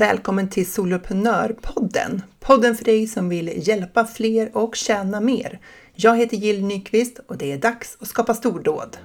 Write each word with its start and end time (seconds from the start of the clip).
Välkommen 0.00 0.48
till 0.48 0.72
Soloprenörpodden! 0.72 2.22
Podden 2.38 2.74
för 2.74 2.84
dig 2.84 3.06
som 3.06 3.28
vill 3.28 3.68
hjälpa 3.68 4.04
fler 4.04 4.56
och 4.56 4.76
tjäna 4.76 5.20
mer. 5.20 5.60
Jag 5.92 6.16
heter 6.16 6.36
Jill 6.36 6.64
Nyqvist 6.64 7.18
och 7.18 7.36
det 7.36 7.52
är 7.52 7.58
dags 7.58 7.96
att 8.00 8.08
skapa 8.08 8.34
stordåd. 8.34 8.96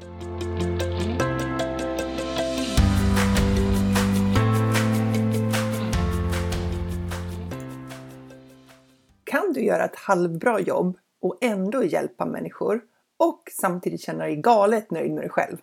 Kan 9.24 9.54
du 9.54 9.64
göra 9.64 9.86
ett 9.86 9.96
halvbra 9.96 10.60
jobb 10.60 10.98
och 11.22 11.38
ändå 11.42 11.84
hjälpa 11.84 12.26
människor 12.26 12.82
och 13.18 13.42
samtidigt 13.52 14.02
känna 14.02 14.24
dig 14.24 14.36
galet 14.36 14.92
nöjd 14.92 15.12
med 15.12 15.24
dig 15.24 15.30
själv? 15.30 15.58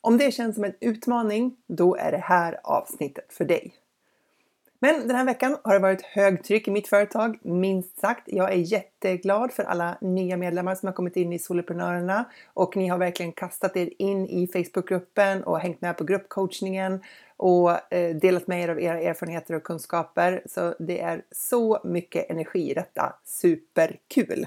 Om 0.00 0.18
det 0.18 0.34
känns 0.34 0.54
som 0.54 0.64
en 0.64 0.74
utmaning, 0.80 1.56
då 1.66 1.96
är 1.96 2.12
det 2.12 2.24
här 2.24 2.60
avsnittet 2.64 3.32
för 3.32 3.44
dig. 3.44 3.79
Men 4.82 5.08
den 5.08 5.16
här 5.16 5.24
veckan 5.24 5.56
har 5.64 5.72
det 5.72 5.78
varit 5.78 6.02
högtryck 6.02 6.68
i 6.68 6.70
mitt 6.70 6.88
företag, 6.88 7.38
minst 7.42 7.98
sagt. 7.98 8.22
Jag 8.26 8.52
är 8.52 8.56
jätteglad 8.56 9.52
för 9.52 9.62
alla 9.62 9.98
nya 10.00 10.36
medlemmar 10.36 10.74
som 10.74 10.86
har 10.86 10.94
kommit 10.94 11.16
in 11.16 11.32
i 11.32 11.38
Soloprenörerna 11.38 12.24
och 12.46 12.76
ni 12.76 12.88
har 12.88 12.98
verkligen 12.98 13.32
kastat 13.32 13.76
er 13.76 13.90
in 13.98 14.26
i 14.26 14.46
Facebookgruppen 14.46 15.44
och 15.44 15.60
hängt 15.60 15.80
med 15.80 15.96
på 15.96 16.04
gruppcoachningen 16.04 17.00
och 17.36 17.94
eh, 17.94 18.16
delat 18.16 18.46
med 18.46 18.62
er 18.62 18.68
av 18.68 18.80
era 18.80 19.00
erfarenheter 19.00 19.54
och 19.54 19.62
kunskaper. 19.62 20.42
Så 20.46 20.74
det 20.78 21.00
är 21.00 21.22
så 21.32 21.80
mycket 21.84 22.30
energi 22.30 22.70
i 22.70 22.74
detta. 22.74 23.14
Superkul! 23.24 24.46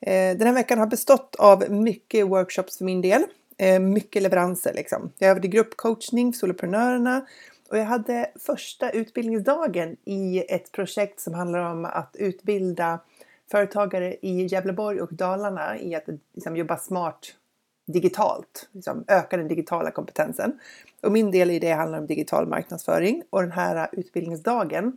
Eh, 0.00 0.36
den 0.36 0.46
här 0.46 0.54
veckan 0.54 0.78
har 0.78 0.86
bestått 0.86 1.36
av 1.38 1.70
mycket 1.70 2.26
workshops 2.26 2.78
för 2.78 2.84
min 2.84 3.00
del. 3.00 3.24
Eh, 3.58 3.80
mycket 3.80 4.22
leveranser 4.22 4.74
liksom. 4.74 5.12
Jag 5.18 5.28
har 5.28 5.34
varit 5.34 5.44
i 5.44 5.48
gruppcoachning 5.48 6.32
för 6.32 6.38
soloprenörerna 6.38 7.26
och 7.68 7.78
jag 7.78 7.84
hade 7.84 8.30
första 8.46 8.90
utbildningsdagen 8.90 9.96
i 10.04 10.44
ett 10.48 10.72
projekt 10.72 11.20
som 11.20 11.34
handlar 11.34 11.58
om 11.58 11.84
att 11.84 12.16
utbilda 12.18 13.00
företagare 13.50 14.16
i 14.22 14.46
Gävleborg 14.46 15.00
och 15.00 15.14
Dalarna 15.14 15.78
i 15.78 15.94
att 15.94 16.04
liksom, 16.34 16.56
jobba 16.56 16.76
smart 16.76 17.34
digitalt, 17.86 18.68
liksom, 18.72 19.04
öka 19.08 19.36
den 19.36 19.48
digitala 19.48 19.90
kompetensen. 19.90 20.58
Och 21.02 21.12
min 21.12 21.30
del 21.30 21.50
i 21.50 21.58
det 21.58 21.72
handlar 21.72 21.98
om 21.98 22.06
digital 22.06 22.46
marknadsföring 22.46 23.22
och 23.30 23.42
den 23.42 23.52
här 23.52 23.88
utbildningsdagen 23.92 24.96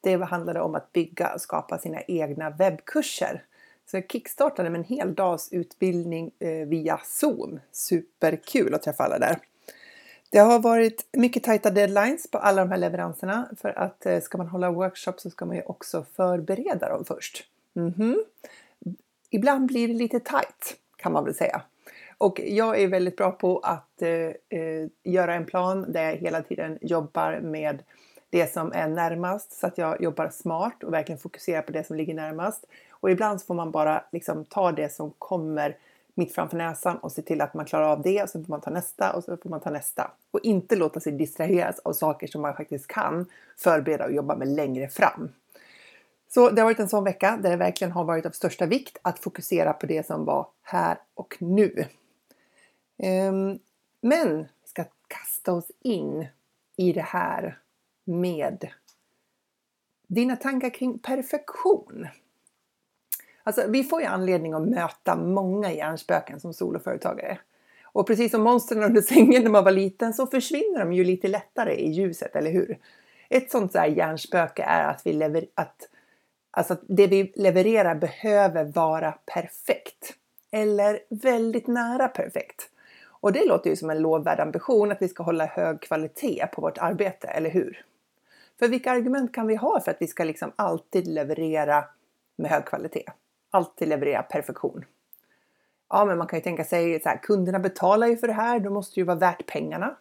det 0.00 0.16
handlade 0.24 0.60
om 0.60 0.74
att 0.74 0.92
bygga 0.92 1.34
och 1.34 1.40
skapa 1.40 1.78
sina 1.78 2.02
egna 2.02 2.50
webbkurser. 2.50 3.44
Så 3.90 3.96
jag 3.96 4.10
kickstartade 4.10 4.70
med 4.70 4.78
en 4.78 4.84
hel 4.84 5.14
dags 5.14 5.52
utbildning 5.52 6.30
eh, 6.38 6.68
via 6.68 7.00
Zoom. 7.04 7.60
Superkul 7.72 8.74
att 8.74 8.82
träffa 8.82 9.04
alla 9.04 9.18
där. 9.18 9.38
Det 10.32 10.38
har 10.38 10.58
varit 10.58 11.08
mycket 11.12 11.42
tajta 11.44 11.70
deadlines 11.70 12.30
på 12.30 12.38
alla 12.38 12.62
de 12.62 12.70
här 12.70 12.78
leveranserna 12.78 13.48
för 13.60 13.78
att 13.78 14.06
eh, 14.06 14.20
ska 14.20 14.38
man 14.38 14.48
hålla 14.48 14.70
workshops 14.70 15.22
så 15.22 15.30
ska 15.30 15.44
man 15.44 15.56
ju 15.56 15.62
också 15.62 16.04
förbereda 16.16 16.88
dem 16.88 17.04
först. 17.04 17.44
Mm 17.76 17.92
-hmm. 17.92 18.16
Ibland 19.30 19.66
blir 19.66 19.88
det 19.88 19.94
lite 19.94 20.20
tajt 20.20 20.76
kan 20.96 21.12
man 21.12 21.24
väl 21.24 21.34
säga. 21.34 21.62
Och 22.18 22.40
jag 22.44 22.80
är 22.80 22.88
väldigt 22.88 23.16
bra 23.16 23.30
på 23.30 23.58
att 23.58 24.02
eh, 24.02 24.58
eh, 24.58 24.88
göra 25.02 25.34
en 25.34 25.46
plan 25.46 25.92
där 25.92 26.02
jag 26.02 26.16
hela 26.16 26.42
tiden 26.42 26.78
jobbar 26.80 27.40
med 27.40 27.82
det 28.30 28.52
som 28.52 28.72
är 28.72 28.88
närmast 28.88 29.52
så 29.52 29.66
att 29.66 29.78
jag 29.78 30.02
jobbar 30.02 30.28
smart 30.28 30.84
och 30.84 30.92
verkligen 30.92 31.18
fokuserar 31.18 31.62
på 31.62 31.72
det 31.72 31.86
som 31.86 31.96
ligger 31.96 32.14
närmast. 32.14 32.64
Och 32.90 33.10
ibland 33.10 33.42
får 33.42 33.54
man 33.54 33.70
bara 33.70 34.04
liksom 34.12 34.44
ta 34.44 34.72
det 34.72 34.92
som 34.92 35.12
kommer 35.18 35.76
mitt 36.14 36.34
framför 36.34 36.56
näsan 36.56 36.96
och 36.96 37.12
se 37.12 37.22
till 37.22 37.40
att 37.40 37.54
man 37.54 37.64
klarar 37.64 37.88
av 37.88 38.02
det 38.02 38.22
och 38.22 38.28
sen 38.28 38.44
får 38.44 38.50
man 38.50 38.60
ta 38.60 38.70
nästa 38.70 39.12
och 39.12 39.24
så 39.24 39.36
får 39.36 39.50
man 39.50 39.60
ta 39.60 39.70
nästa. 39.70 40.10
Och 40.30 40.40
inte 40.42 40.76
låta 40.76 41.00
sig 41.00 41.12
distraheras 41.12 41.78
av 41.78 41.92
saker 41.92 42.26
som 42.26 42.42
man 42.42 42.56
faktiskt 42.56 42.86
kan 42.86 43.26
förbereda 43.56 44.04
och 44.04 44.12
jobba 44.12 44.36
med 44.36 44.48
längre 44.48 44.88
fram. 44.88 45.28
Så 46.28 46.50
det 46.50 46.60
har 46.60 46.66
varit 46.66 46.80
en 46.80 46.88
sån 46.88 47.04
vecka 47.04 47.38
där 47.42 47.50
det 47.50 47.56
verkligen 47.56 47.92
har 47.92 48.04
varit 48.04 48.26
av 48.26 48.30
största 48.30 48.66
vikt 48.66 48.98
att 49.02 49.18
fokusera 49.18 49.72
på 49.72 49.86
det 49.86 50.06
som 50.06 50.24
var 50.24 50.46
här 50.62 50.98
och 51.14 51.36
nu. 51.40 51.84
Ehm, 52.98 53.58
men 54.00 54.38
vi 54.38 54.68
ska 54.68 54.84
kasta 55.08 55.52
oss 55.52 55.70
in 55.80 56.26
i 56.76 56.92
det 56.92 57.02
här 57.02 57.58
med 58.04 58.68
dina 60.06 60.36
tankar 60.36 60.70
kring 60.70 60.98
perfektion. 60.98 62.06
Alltså, 63.42 63.64
vi 63.68 63.84
får 63.84 64.00
ju 64.00 64.06
anledning 64.06 64.52
att 64.52 64.68
möta 64.68 65.16
många 65.16 65.72
hjärnspöken 65.72 66.40
som 66.40 66.54
soloföretagare. 66.54 67.38
Och 67.84 68.06
precis 68.06 68.30
som 68.30 68.42
monstren 68.42 68.82
under 68.82 69.02
sängen 69.02 69.42
när 69.42 69.50
man 69.50 69.64
var 69.64 69.72
liten 69.72 70.14
så 70.14 70.26
försvinner 70.26 70.78
de 70.78 70.92
ju 70.92 71.04
lite 71.04 71.28
lättare 71.28 71.74
i 71.74 71.90
ljuset, 71.90 72.36
eller 72.36 72.50
hur? 72.50 72.78
Ett 73.28 73.50
sånt 73.50 73.72
där 73.72 73.86
hjärnspöke 73.86 74.62
är 74.62 74.84
att, 74.88 75.06
vi 75.06 75.12
lever, 75.12 75.46
att, 75.54 75.88
alltså 76.50 76.72
att 76.72 76.80
det 76.86 77.06
vi 77.06 77.32
levererar 77.36 77.94
behöver 77.94 78.64
vara 78.64 79.12
perfekt. 79.12 80.14
Eller 80.50 81.00
väldigt 81.08 81.66
nära 81.66 82.08
perfekt. 82.08 82.68
Och 83.04 83.32
det 83.32 83.44
låter 83.44 83.70
ju 83.70 83.76
som 83.76 83.90
en 83.90 83.98
lovvärd 83.98 84.40
ambition 84.40 84.92
att 84.92 85.02
vi 85.02 85.08
ska 85.08 85.22
hålla 85.22 85.46
hög 85.46 85.80
kvalitet 85.80 86.46
på 86.52 86.60
vårt 86.60 86.78
arbete, 86.78 87.28
eller 87.28 87.50
hur? 87.50 87.84
För 88.58 88.68
vilka 88.68 88.90
argument 88.90 89.34
kan 89.34 89.46
vi 89.46 89.56
ha 89.56 89.80
för 89.80 89.90
att 89.90 90.02
vi 90.02 90.06
ska 90.06 90.24
liksom 90.24 90.52
alltid 90.56 91.06
leverera 91.06 91.84
med 92.36 92.50
hög 92.50 92.64
kvalitet? 92.64 93.04
Alltid 93.52 93.88
leverera 93.88 94.22
perfektion. 94.22 94.84
Ja, 95.90 96.04
men 96.04 96.18
man 96.18 96.26
kan 96.26 96.38
ju 96.38 96.42
tänka 96.42 96.64
sig 96.64 97.00
så 97.00 97.08
här, 97.08 97.16
kunderna 97.16 97.58
betalar 97.58 98.06
ju 98.06 98.16
för 98.16 98.26
det 98.26 98.32
här, 98.32 98.60
då 98.60 98.70
måste 98.70 98.94
det 98.94 99.00
ju 99.00 99.04
vara 99.04 99.18
värt 99.18 99.46
pengarna. 99.46 99.96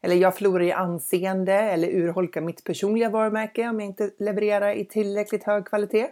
Eller 0.00 0.16
jag 0.16 0.36
förlorar 0.36 0.64
i 0.64 0.72
anseende 0.72 1.54
eller 1.54 1.88
urholkar 1.88 2.40
mitt 2.40 2.64
personliga 2.64 3.10
varumärke 3.10 3.68
om 3.68 3.80
jag 3.80 3.86
inte 3.86 4.10
levererar 4.18 4.72
i 4.72 4.84
tillräckligt 4.84 5.44
hög 5.44 5.66
kvalitet. 5.66 6.10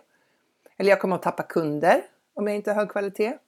Eller 0.76 0.90
jag 0.90 1.00
kommer 1.00 1.16
att 1.16 1.22
tappa 1.22 1.42
kunder 1.42 2.02
om 2.34 2.46
jag 2.46 2.56
inte 2.56 2.70
har 2.70 2.76
hög 2.76 2.90
kvalitet. 2.90 3.38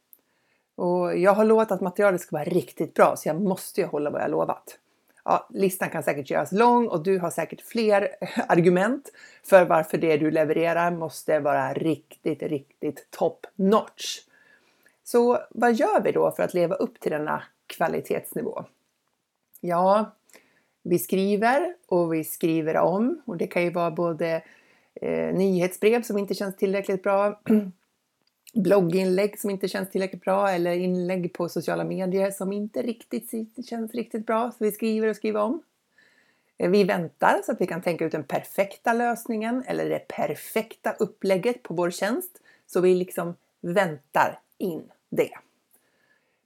Och 0.75 1.19
jag 1.19 1.33
har 1.33 1.45
lovat 1.45 1.73
att 1.73 1.81
materialet 1.81 2.21
ska 2.21 2.37
vara 2.37 2.45
riktigt 2.45 2.95
bra 2.95 3.17
så 3.17 3.29
jag 3.29 3.41
måste 3.41 3.81
ju 3.81 3.87
hålla 3.87 4.11
vad 4.11 4.23
jag 4.23 4.31
lovat 4.31 4.79
ja, 5.27 5.49
listan 5.51 5.91
kan 5.91 6.03
säkert 6.03 6.31
göras 6.31 6.53
lång 6.53 6.89
och 6.89 7.03
du 7.03 7.19
har 7.19 7.31
säkert 7.31 7.61
fler 7.61 8.09
argument 8.49 9.13
för 9.45 9.65
varför 9.65 9.99
det 9.99 10.17
du 10.17 10.31
levererar 10.31 10.91
måste 10.91 11.41
vara 11.41 11.73
riktigt, 11.73 12.43
riktigt 12.43 13.11
top 13.11 13.47
notch. 13.57 14.21
Så 15.05 15.39
vad 15.51 15.75
gör 15.75 16.01
vi 16.01 16.13
då 16.13 16.31
för 16.31 16.43
att 16.43 16.55
leva 16.55 16.75
upp 16.75 17.01
till 17.01 17.13
denna 17.13 17.43
kvalitetsnivå? 17.67 18.65
Ja, 19.61 20.17
vi 20.83 20.99
skriver 20.99 21.75
och 21.87 22.15
vi 22.15 22.25
skriver 22.25 22.77
om 22.77 23.23
och 23.25 23.37
det 23.37 23.47
kan 23.47 23.63
ju 23.63 23.71
vara 23.71 23.91
både 23.91 24.43
eh, 24.95 25.35
nyhetsbrev 25.35 26.03
som 26.03 26.19
inte 26.19 26.35
känns 26.35 26.57
tillräckligt 26.57 27.03
bra 27.03 27.41
blogginlägg 28.55 29.39
som 29.39 29.51
inte 29.51 29.69
känns 29.69 29.91
tillräckligt 29.91 30.25
bra 30.25 30.51
eller 30.51 30.73
inlägg 30.73 31.33
på 31.33 31.49
sociala 31.49 31.85
medier 31.85 32.31
som 32.31 32.53
inte 32.53 32.83
riktigt 32.83 33.31
känns 33.69 33.95
riktigt 33.95 34.27
bra. 34.27 34.51
Så 34.51 34.65
vi 34.65 34.73
skriver 34.73 35.09
och 35.09 35.17
skriver 35.17 35.41
om. 35.41 35.63
Eh, 36.59 36.71
vi 36.71 36.85
väntar 36.85 37.41
så 37.45 37.53
att 37.53 37.61
vi 37.61 37.67
kan 37.67 37.83
tänka 37.83 38.05
ut 38.05 38.13
den 38.13 38.25
perfekta 38.25 38.93
lösningen 38.93 39.65
eller 39.67 39.91
det 39.91 40.09
perfekta 40.09 40.93
upplägget 40.93 41.63
på 41.63 41.75
vår 41.75 41.91
tjänst. 41.91 42.41
Så 42.67 42.81
vi 42.81 42.95
liksom 42.95 43.35
väntar 43.61 44.41
in 44.59 44.91
det. 45.09 45.31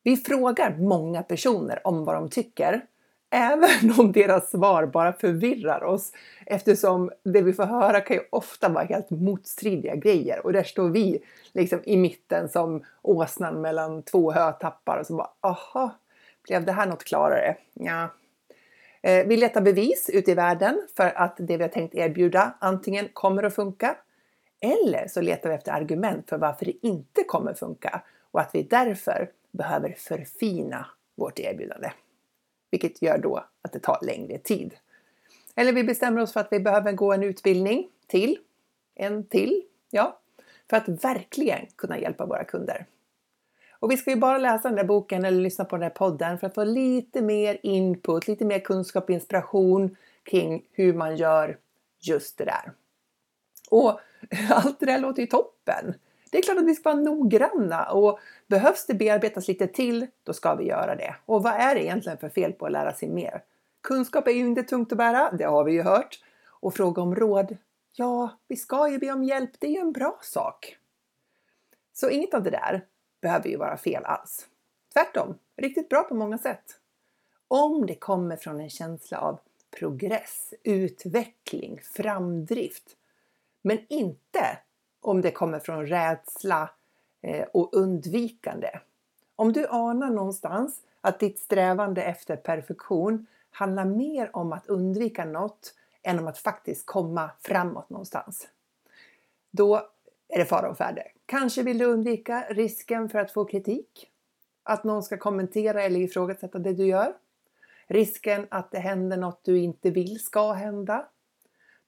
Vi 0.03 0.17
frågar 0.17 0.77
många 0.77 1.23
personer 1.23 1.87
om 1.87 2.05
vad 2.05 2.15
de 2.15 2.31
tycker 2.31 2.87
Även 3.31 3.93
om 3.99 4.13
deras 4.13 4.51
svar 4.51 4.87
bara 4.87 5.13
förvirrar 5.13 5.85
oss 5.85 6.13
eftersom 6.47 7.11
det 7.23 7.43
vi 7.43 7.53
får 7.53 7.65
höra 7.65 8.01
kan 8.01 8.17
ju 8.17 8.23
ofta 8.31 8.69
vara 8.69 8.85
helt 8.85 9.11
motstridiga 9.11 9.95
grejer 9.97 10.47
och 10.47 10.53
där 10.53 10.63
står 10.63 10.89
vi 10.89 11.23
liksom 11.53 11.81
i 11.85 11.97
mitten 11.97 12.49
som 12.49 12.85
åsnan 13.03 13.61
mellan 13.61 14.03
två 14.03 14.33
hötappar 14.33 14.99
och 14.99 15.07
så 15.07 15.17
bara 15.17 15.31
aha, 15.41 15.91
blev 16.49 16.65
det 16.65 16.73
här 16.73 16.87
något 16.87 17.05
klarare? 17.05 17.57
Ja. 17.75 18.09
Eh, 19.03 19.27
vi 19.27 19.37
letar 19.37 19.61
bevis 19.61 20.11
ute 20.13 20.31
i 20.31 20.35
världen 20.35 20.87
för 20.97 21.13
att 21.17 21.37
det 21.39 21.57
vi 21.57 21.63
har 21.63 21.69
tänkt 21.69 21.95
erbjuda 21.95 22.55
antingen 22.61 23.09
kommer 23.13 23.43
att 23.43 23.55
funka 23.55 23.97
eller 24.61 25.09
så 25.09 25.21
letar 25.21 25.49
vi 25.49 25.55
efter 25.55 25.73
argument 25.73 26.29
för 26.29 26.39
varför 26.39 26.65
det 26.65 26.87
inte 26.87 27.25
kommer 27.25 27.55
funka 27.55 28.03
och 28.31 28.41
att 28.41 28.55
vi 28.55 28.63
därför 28.63 29.31
behöver 29.53 29.95
förfina 29.99 30.87
vårt 31.17 31.39
erbjudande 31.39 31.91
vilket 32.71 33.03
gör 33.03 33.19
då 33.19 33.45
att 33.63 33.73
det 33.73 33.79
tar 33.79 33.99
längre 34.03 34.39
tid. 34.39 34.75
Eller 35.55 35.73
vi 35.73 35.85
bestämmer 35.85 36.23
oss 36.23 36.33
för 36.33 36.41
att 36.41 36.49
vi 36.51 36.61
behöver 36.61 36.93
gå 36.93 37.13
en 37.13 37.23
utbildning 37.23 37.89
till, 38.07 38.39
en 38.95 39.25
till, 39.25 39.63
ja, 39.91 40.19
för 40.71 40.77
att 40.77 40.89
verkligen 40.89 41.67
kunna 41.77 41.99
hjälpa 41.99 42.27
våra 42.27 42.45
kunder. 42.45 42.87
Och 43.81 43.91
vi 43.91 43.97
ska 43.97 44.11
ju 44.11 44.17
bara 44.17 44.39
läsa 44.39 44.69
den 44.69 44.77
där 44.77 44.85
boken 44.85 45.25
eller 45.25 45.41
lyssna 45.41 45.65
på 45.65 45.77
den 45.77 45.83
där 45.83 45.91
podden 45.91 46.39
för 46.39 46.47
att 46.47 46.55
få 46.55 46.65
lite 46.65 47.23
mer 47.23 47.59
input, 47.63 48.29
lite 48.29 48.45
mer 48.45 48.59
kunskap 48.59 49.05
och 49.05 49.11
inspiration 49.11 49.97
kring 50.23 50.63
hur 50.73 50.95
man 50.95 51.17
gör 51.17 51.59
just 52.01 52.39
det 52.39 52.45
där. 52.45 52.73
Och 53.71 54.01
allt 54.51 54.81
det 54.81 54.87
där 54.87 54.99
låter 54.99 55.21
ju 55.23 55.27
toppen! 55.27 55.95
Det 56.31 56.39
är 56.39 56.43
klart 56.43 56.59
att 56.59 56.67
vi 56.67 56.75
ska 56.75 56.91
vara 56.91 57.03
noggranna 57.03 57.85
och 57.85 58.19
behövs 58.47 58.87
det 58.87 58.95
bearbetas 58.95 59.49
lite 59.49 59.67
till, 59.67 60.07
då 60.23 60.33
ska 60.33 60.55
vi 60.55 60.65
göra 60.65 60.97
det. 60.97 61.17
Och 61.27 61.43
vad 61.43 61.53
är 61.53 61.75
det 61.75 61.85
egentligen 61.85 62.19
för 62.19 62.29
fel 62.29 62.53
på 62.53 62.67
att 62.67 62.73
lära 62.73 62.95
sig 62.95 63.09
mer? 63.09 63.43
Kunskap 63.83 64.29
är 64.29 64.33
ju 64.33 64.41
inte 64.47 64.63
tungt 64.63 64.93
att 64.93 64.99
bära, 64.99 65.33
det 65.33 65.45
har 65.45 65.65
vi 65.65 65.73
ju 65.73 65.83
hört. 65.83 66.19
och 66.63 66.75
fråga 66.75 67.03
om 67.03 67.15
råd, 67.15 67.57
ja, 67.93 68.39
vi 68.49 68.57
ska 68.57 68.91
ju 68.91 68.99
be 68.99 69.13
om 69.13 69.25
hjälp, 69.25 69.51
det 69.59 69.67
är 69.67 69.71
ju 69.71 69.81
en 69.81 69.93
bra 69.93 70.19
sak. 70.23 70.77
Så 71.93 72.11
inget 72.11 72.35
av 72.35 72.43
det 72.43 72.51
där 72.51 72.87
behöver 73.21 73.49
ju 73.49 73.57
vara 73.57 73.77
fel 73.77 74.05
alls. 74.05 74.49
Tvärtom, 74.93 75.39
riktigt 75.57 75.89
bra 75.89 76.03
på 76.03 76.15
många 76.15 76.39
sätt. 76.39 76.65
Om 77.49 77.87
det 77.87 77.95
kommer 77.95 78.37
från 78.37 78.61
en 78.61 78.71
känsla 78.71 79.19
av 79.19 79.39
progress, 79.79 80.55
utveckling, 80.63 81.81
framdrift. 81.83 82.97
Men 83.63 83.79
inte 83.89 84.59
om 85.01 85.21
det 85.21 85.31
kommer 85.31 85.59
från 85.59 85.87
rädsla 85.87 86.71
eh, 87.23 87.47
och 87.53 87.75
undvikande. 87.75 88.71
Om 89.37 89.53
du 89.53 89.67
anar 89.67 90.11
någonstans 90.11 90.81
att 91.01 91.19
ditt 91.19 91.39
strävande 91.39 92.03
efter 92.03 92.37
perfektion 92.37 93.27
handlar 93.51 93.85
mer 93.85 94.37
om 94.37 94.53
att 94.53 94.67
undvika 94.67 95.25
något 95.25 95.75
än 96.03 96.19
om 96.19 96.27
att 96.27 96.39
faktiskt 96.39 96.87
komma 96.87 97.31
framåt 97.41 97.91
någonstans. 97.91 98.49
Då 99.51 99.77
är 100.29 100.39
det 100.39 100.45
fara 100.45 100.71
och 100.71 100.77
färde. 100.77 101.03
Kanske 101.27 101.63
vill 101.63 101.79
du 101.79 101.85
undvika 101.85 102.47
risken 102.51 103.09
för 103.09 103.19
att 103.19 103.33
få 103.33 103.45
kritik, 103.45 104.11
att 104.63 104.85
någon 104.85 105.03
ska 105.03 105.17
kommentera 105.17 105.83
eller 105.83 106.01
ifrågasätta 106.01 106.59
det 106.59 106.73
du 106.73 106.87
gör. 106.87 107.13
Risken 107.87 108.47
att 108.51 108.71
det 108.71 108.79
händer 108.79 109.17
något 109.17 109.45
du 109.45 109.59
inte 109.59 109.91
vill 109.91 110.25
ska 110.25 110.53
hända. 110.53 111.09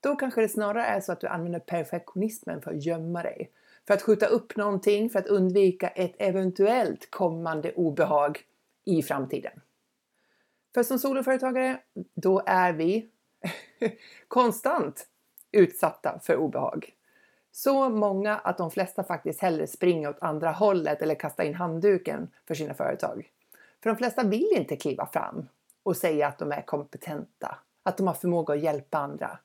Då 0.03 0.17
kanske 0.17 0.41
det 0.41 0.49
snarare 0.49 0.87
är 0.87 1.01
så 1.01 1.13
att 1.13 1.21
du 1.21 1.27
använder 1.27 1.61
perfektionismen 1.61 2.63
för 2.63 2.71
att 2.71 2.85
gömma 2.85 3.23
dig. 3.23 3.51
För 3.87 3.95
att 3.95 4.03
skjuta 4.03 4.27
upp 4.27 4.57
någonting 4.57 5.11
för 5.11 5.19
att 5.19 5.27
undvika 5.27 5.89
ett 5.89 6.15
eventuellt 6.19 7.11
kommande 7.11 7.73
obehag 7.73 8.41
i 8.85 9.03
framtiden. 9.03 9.61
För 10.75 10.83
som 10.83 10.99
soloföretagare, 10.99 11.81
då 12.15 12.43
är 12.47 12.73
vi 12.73 13.09
konstant 14.29 15.07
utsatta 15.53 16.21
för 16.23 16.37
obehag. 16.37 16.95
Så 17.53 17.89
många 17.89 18.37
att 18.39 18.59
de 18.59 18.71
flesta 18.71 19.05
faktiskt 19.05 19.41
hellre 19.41 19.67
springer 19.67 20.09
åt 20.09 20.23
andra 20.23 20.51
hållet 20.51 21.03
eller 21.03 21.15
kastar 21.15 21.45
in 21.45 21.55
handduken 21.55 22.31
för 22.49 22.55
sina 22.55 22.75
företag. 22.75 23.31
För 23.83 23.91
de 23.91 23.97
flesta 23.97 24.23
vill 24.23 24.53
inte 24.57 24.77
kliva 24.77 25.07
fram 25.07 25.49
och 25.83 25.97
säga 25.97 26.29
att 26.29 26.39
de 26.39 26.53
är 26.53 26.63
kompetenta, 26.63 27.59
att 27.83 27.97
de 27.97 28.07
har 28.07 28.15
förmåga 28.15 28.55
att 28.55 28.61
hjälpa 28.61 28.99
andra. 28.99 29.39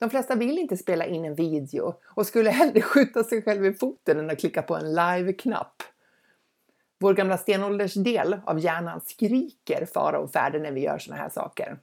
De 0.00 0.10
flesta 0.10 0.34
vill 0.34 0.58
inte 0.58 0.76
spela 0.76 1.06
in 1.06 1.24
en 1.24 1.34
video 1.34 1.94
och 2.04 2.26
skulle 2.26 2.50
hellre 2.50 2.80
skjuta 2.82 3.24
sig 3.24 3.42
själv 3.42 3.66
i 3.66 3.72
foten 3.72 4.18
än 4.18 4.30
att 4.30 4.40
klicka 4.40 4.62
på 4.62 4.76
en 4.76 4.94
live-knapp. 4.94 5.82
Vår 6.98 7.14
gamla 7.14 7.38
stenåldersdel 7.38 8.40
av 8.44 8.58
hjärnan 8.58 9.00
skriker 9.00 9.86
fara 9.86 10.18
och 10.18 10.32
färde 10.32 10.58
när 10.58 10.72
vi 10.72 10.80
gör 10.80 10.98
såna 10.98 11.16
här 11.16 11.28
saker. 11.28 11.78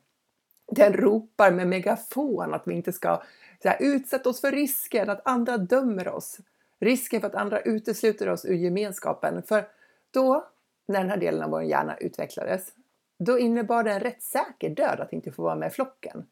Den 0.72 0.94
ropar 0.94 1.52
med 1.52 1.68
megafon 1.68 2.54
att 2.54 2.68
vi 2.68 2.74
inte 2.74 2.94
ska 2.94 3.22
så 3.64 3.70
här, 3.70 3.78
utsätta 3.80 4.30
oss 4.30 4.42
för 4.42 4.52
risken 4.52 5.10
att 5.10 5.28
andra 5.28 5.58
dömer 5.58 6.08
oss. 6.08 6.40
Risken 6.80 7.22
för 7.22 7.28
att 7.28 7.36
andra 7.36 7.62
utesluter 7.62 8.30
oss 8.30 8.46
ur 8.46 8.56
gemenskapen. 8.56 9.44
För 9.44 9.68
då, 10.12 10.48
när 10.88 11.00
den 11.00 11.10
här 11.10 11.18
delen 11.18 11.44
av 11.44 11.50
vår 11.50 11.64
hjärna 11.64 11.98
utvecklades, 11.98 12.74
då 13.20 13.40
innebar 13.40 13.84
det 13.84 13.92
en 13.92 14.00
rätt 14.00 14.24
säker 14.24 14.70
död 14.70 15.00
att 15.00 15.14
inte 15.14 15.32
få 15.32 15.44
vara 15.44 15.56
med 15.56 15.68
i 15.68 15.72
flocken. 15.72 16.26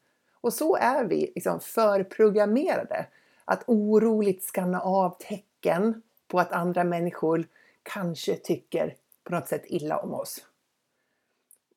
Och 0.46 0.52
så 0.52 0.76
är 0.76 1.04
vi 1.04 1.32
liksom 1.34 1.60
förprogrammerade 1.60 3.06
att 3.44 3.64
oroligt 3.66 4.44
skanna 4.44 4.80
av 4.80 5.16
tecken 5.18 6.02
på 6.28 6.40
att 6.40 6.52
andra 6.52 6.84
människor 6.84 7.46
kanske 7.82 8.36
tycker 8.36 8.94
på 9.24 9.34
något 9.34 9.48
sätt 9.48 9.62
illa 9.66 9.98
om 9.98 10.14
oss. 10.14 10.46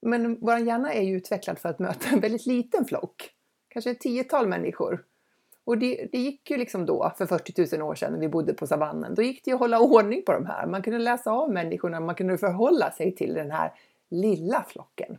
Men 0.02 0.40
vår 0.40 0.58
hjärna 0.58 0.94
är 0.94 1.02
ju 1.02 1.18
utvecklad 1.18 1.60
för 1.60 1.70
att 1.70 1.80
möta 1.80 2.10
en 2.10 2.20
väldigt 2.20 2.46
liten 2.46 2.86
flock, 2.86 3.34
kanske 3.68 3.92
ett 3.92 4.00
tiotal 4.00 4.48
människor. 4.48 5.06
Och 5.64 5.78
det, 5.78 6.10
det, 6.12 6.18
gick 6.18 6.52
ju 6.52 6.58
liksom 6.58 6.86
då, 6.86 7.14
för 7.18 7.26
40 7.26 7.78
000 7.78 7.90
år 7.90 7.96
sedan, 7.96 8.14
när 8.14 8.20
vi 8.20 8.28
bodde 8.28 8.54
på 8.54 8.68
savannen, 8.68 9.16
då 9.16 9.22
gick 9.22 9.46
det 9.46 9.52
ju 9.52 9.56
att 9.56 9.62
hålla 9.62 9.80
ordning 9.80 10.24
på 10.26 10.32
de 10.34 10.46
här. 10.46 10.68
Man 10.68 10.82
kunde 10.82 11.00
läsa 11.00 11.32
av 11.32 11.52
människorna, 11.52 12.00
man 12.00 12.16
kunde 12.16 12.38
förhålla 12.38 12.92
sig 12.92 13.16
till 13.16 13.34
den 13.34 13.52
här 13.52 13.74
lilla 14.10 14.66
flocken. 14.70 15.18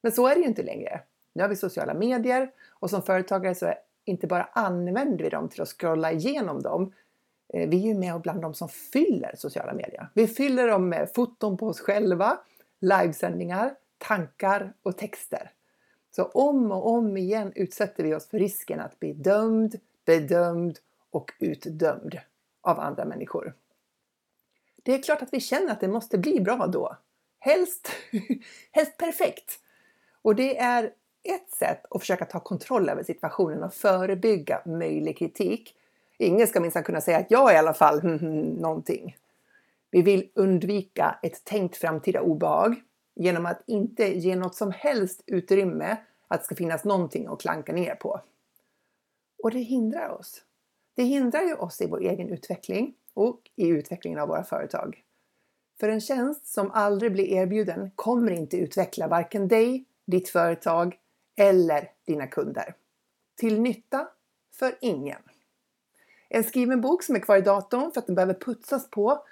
Men 0.00 0.12
så 0.12 0.26
är 0.26 0.34
det 0.34 0.40
ju 0.40 0.46
inte 0.46 0.62
längre. 0.62 1.00
Nu 1.32 1.42
har 1.42 1.48
vi 1.48 1.56
sociala 1.56 1.94
medier 1.94 2.50
och 2.70 2.90
som 2.90 3.02
företagare 3.02 3.54
så 3.54 3.66
är, 3.66 3.74
inte 4.04 4.26
bara 4.26 4.44
använder 4.52 5.24
vi 5.24 5.30
dem 5.30 5.48
till 5.48 5.62
att 5.62 5.68
scrolla 5.68 6.12
igenom 6.12 6.62
dem. 6.62 6.92
Eh, 7.54 7.68
vi 7.68 7.76
är 7.76 7.86
ju 7.86 7.94
med 7.94 8.20
bland 8.20 8.42
de 8.42 8.54
som 8.54 8.68
fyller 8.68 9.34
sociala 9.36 9.72
medier. 9.72 10.08
Vi 10.14 10.26
fyller 10.26 10.68
dem 10.68 10.88
med 10.88 11.10
foton 11.14 11.56
på 11.56 11.66
oss 11.66 11.80
själva, 11.80 12.38
livesändningar, 12.80 13.74
tankar 13.98 14.72
och 14.82 14.98
texter. 14.98 15.50
Så 16.10 16.24
om 16.24 16.72
och 16.72 16.88
om 16.88 17.16
igen 17.16 17.52
utsätter 17.54 18.04
vi 18.04 18.14
oss 18.14 18.28
för 18.28 18.38
risken 18.38 18.80
att 18.80 19.00
bli 19.00 19.12
dömd, 19.12 19.74
bedömd 20.04 20.78
och 21.10 21.32
utdömd 21.38 22.18
av 22.60 22.80
andra 22.80 23.04
människor. 23.04 23.54
Det 24.82 24.94
är 24.94 25.02
klart 25.02 25.22
att 25.22 25.32
vi 25.32 25.40
känner 25.40 25.72
att 25.72 25.80
det 25.80 25.88
måste 25.88 26.18
bli 26.18 26.40
bra 26.40 26.66
då. 26.66 26.96
Helst, 27.38 27.88
helst 28.70 28.96
perfekt. 28.96 29.58
Och 30.22 30.34
det 30.34 30.58
är 30.58 30.92
ett 31.24 31.50
sätt 31.50 31.82
att 31.90 32.00
försöka 32.00 32.24
ta 32.24 32.40
kontroll 32.40 32.88
över 32.88 33.02
situationen 33.02 33.62
och 33.62 33.74
förebygga 33.74 34.62
möjlig 34.66 35.18
kritik. 35.18 35.76
Ingen 36.18 36.46
ska 36.46 36.60
minst 36.60 36.84
kunna 36.84 37.00
säga 37.00 37.18
att 37.18 37.30
jag 37.30 37.52
i 37.52 37.56
alla 37.56 37.74
fall 37.74 38.00
mm, 38.00 38.18
mm, 38.18 38.40
någonting. 38.40 39.16
Vi 39.90 40.02
vill 40.02 40.30
undvika 40.34 41.18
ett 41.22 41.44
tänkt 41.44 41.76
framtida 41.76 42.20
obehag 42.20 42.74
genom 43.14 43.46
att 43.46 43.62
inte 43.66 44.18
ge 44.18 44.36
något 44.36 44.54
som 44.54 44.72
helst 44.72 45.22
utrymme 45.26 45.96
att 46.28 46.40
det 46.40 46.44
ska 46.44 46.54
finnas 46.54 46.84
någonting 46.84 47.26
att 47.26 47.40
klanka 47.40 47.72
ner 47.72 47.94
på. 47.94 48.20
Och 49.42 49.50
det 49.50 49.58
hindrar 49.58 50.08
oss. 50.08 50.42
Det 50.94 51.02
hindrar 51.02 51.42
ju 51.42 51.54
oss 51.54 51.80
i 51.80 51.86
vår 51.86 52.00
egen 52.00 52.28
utveckling 52.28 52.94
och 53.14 53.40
i 53.56 53.66
utvecklingen 53.68 54.18
av 54.18 54.28
våra 54.28 54.44
företag. 54.44 55.02
För 55.80 55.88
en 55.88 56.00
tjänst 56.00 56.46
som 56.46 56.70
aldrig 56.70 57.12
blir 57.12 57.24
erbjuden 57.24 57.90
kommer 57.94 58.30
inte 58.30 58.56
utveckla 58.56 59.08
varken 59.08 59.48
dig, 59.48 59.84
ditt 60.06 60.28
företag 60.28 60.98
eller 61.36 61.90
dina 62.06 62.26
kunder. 62.26 62.74
Till 63.36 63.60
nytta 63.60 64.08
för 64.54 64.74
ingen. 64.80 65.22
En 66.28 66.44
skriven 66.44 66.80
bok 66.80 67.02
som 67.02 67.16
är 67.16 67.20
kvar 67.20 67.36
i 67.36 67.40
datorn 67.40 67.92
för 67.92 68.00
att 68.00 68.06
den 68.06 68.14
behöver 68.14 68.34
putsas 68.34 68.90
på 68.90 69.24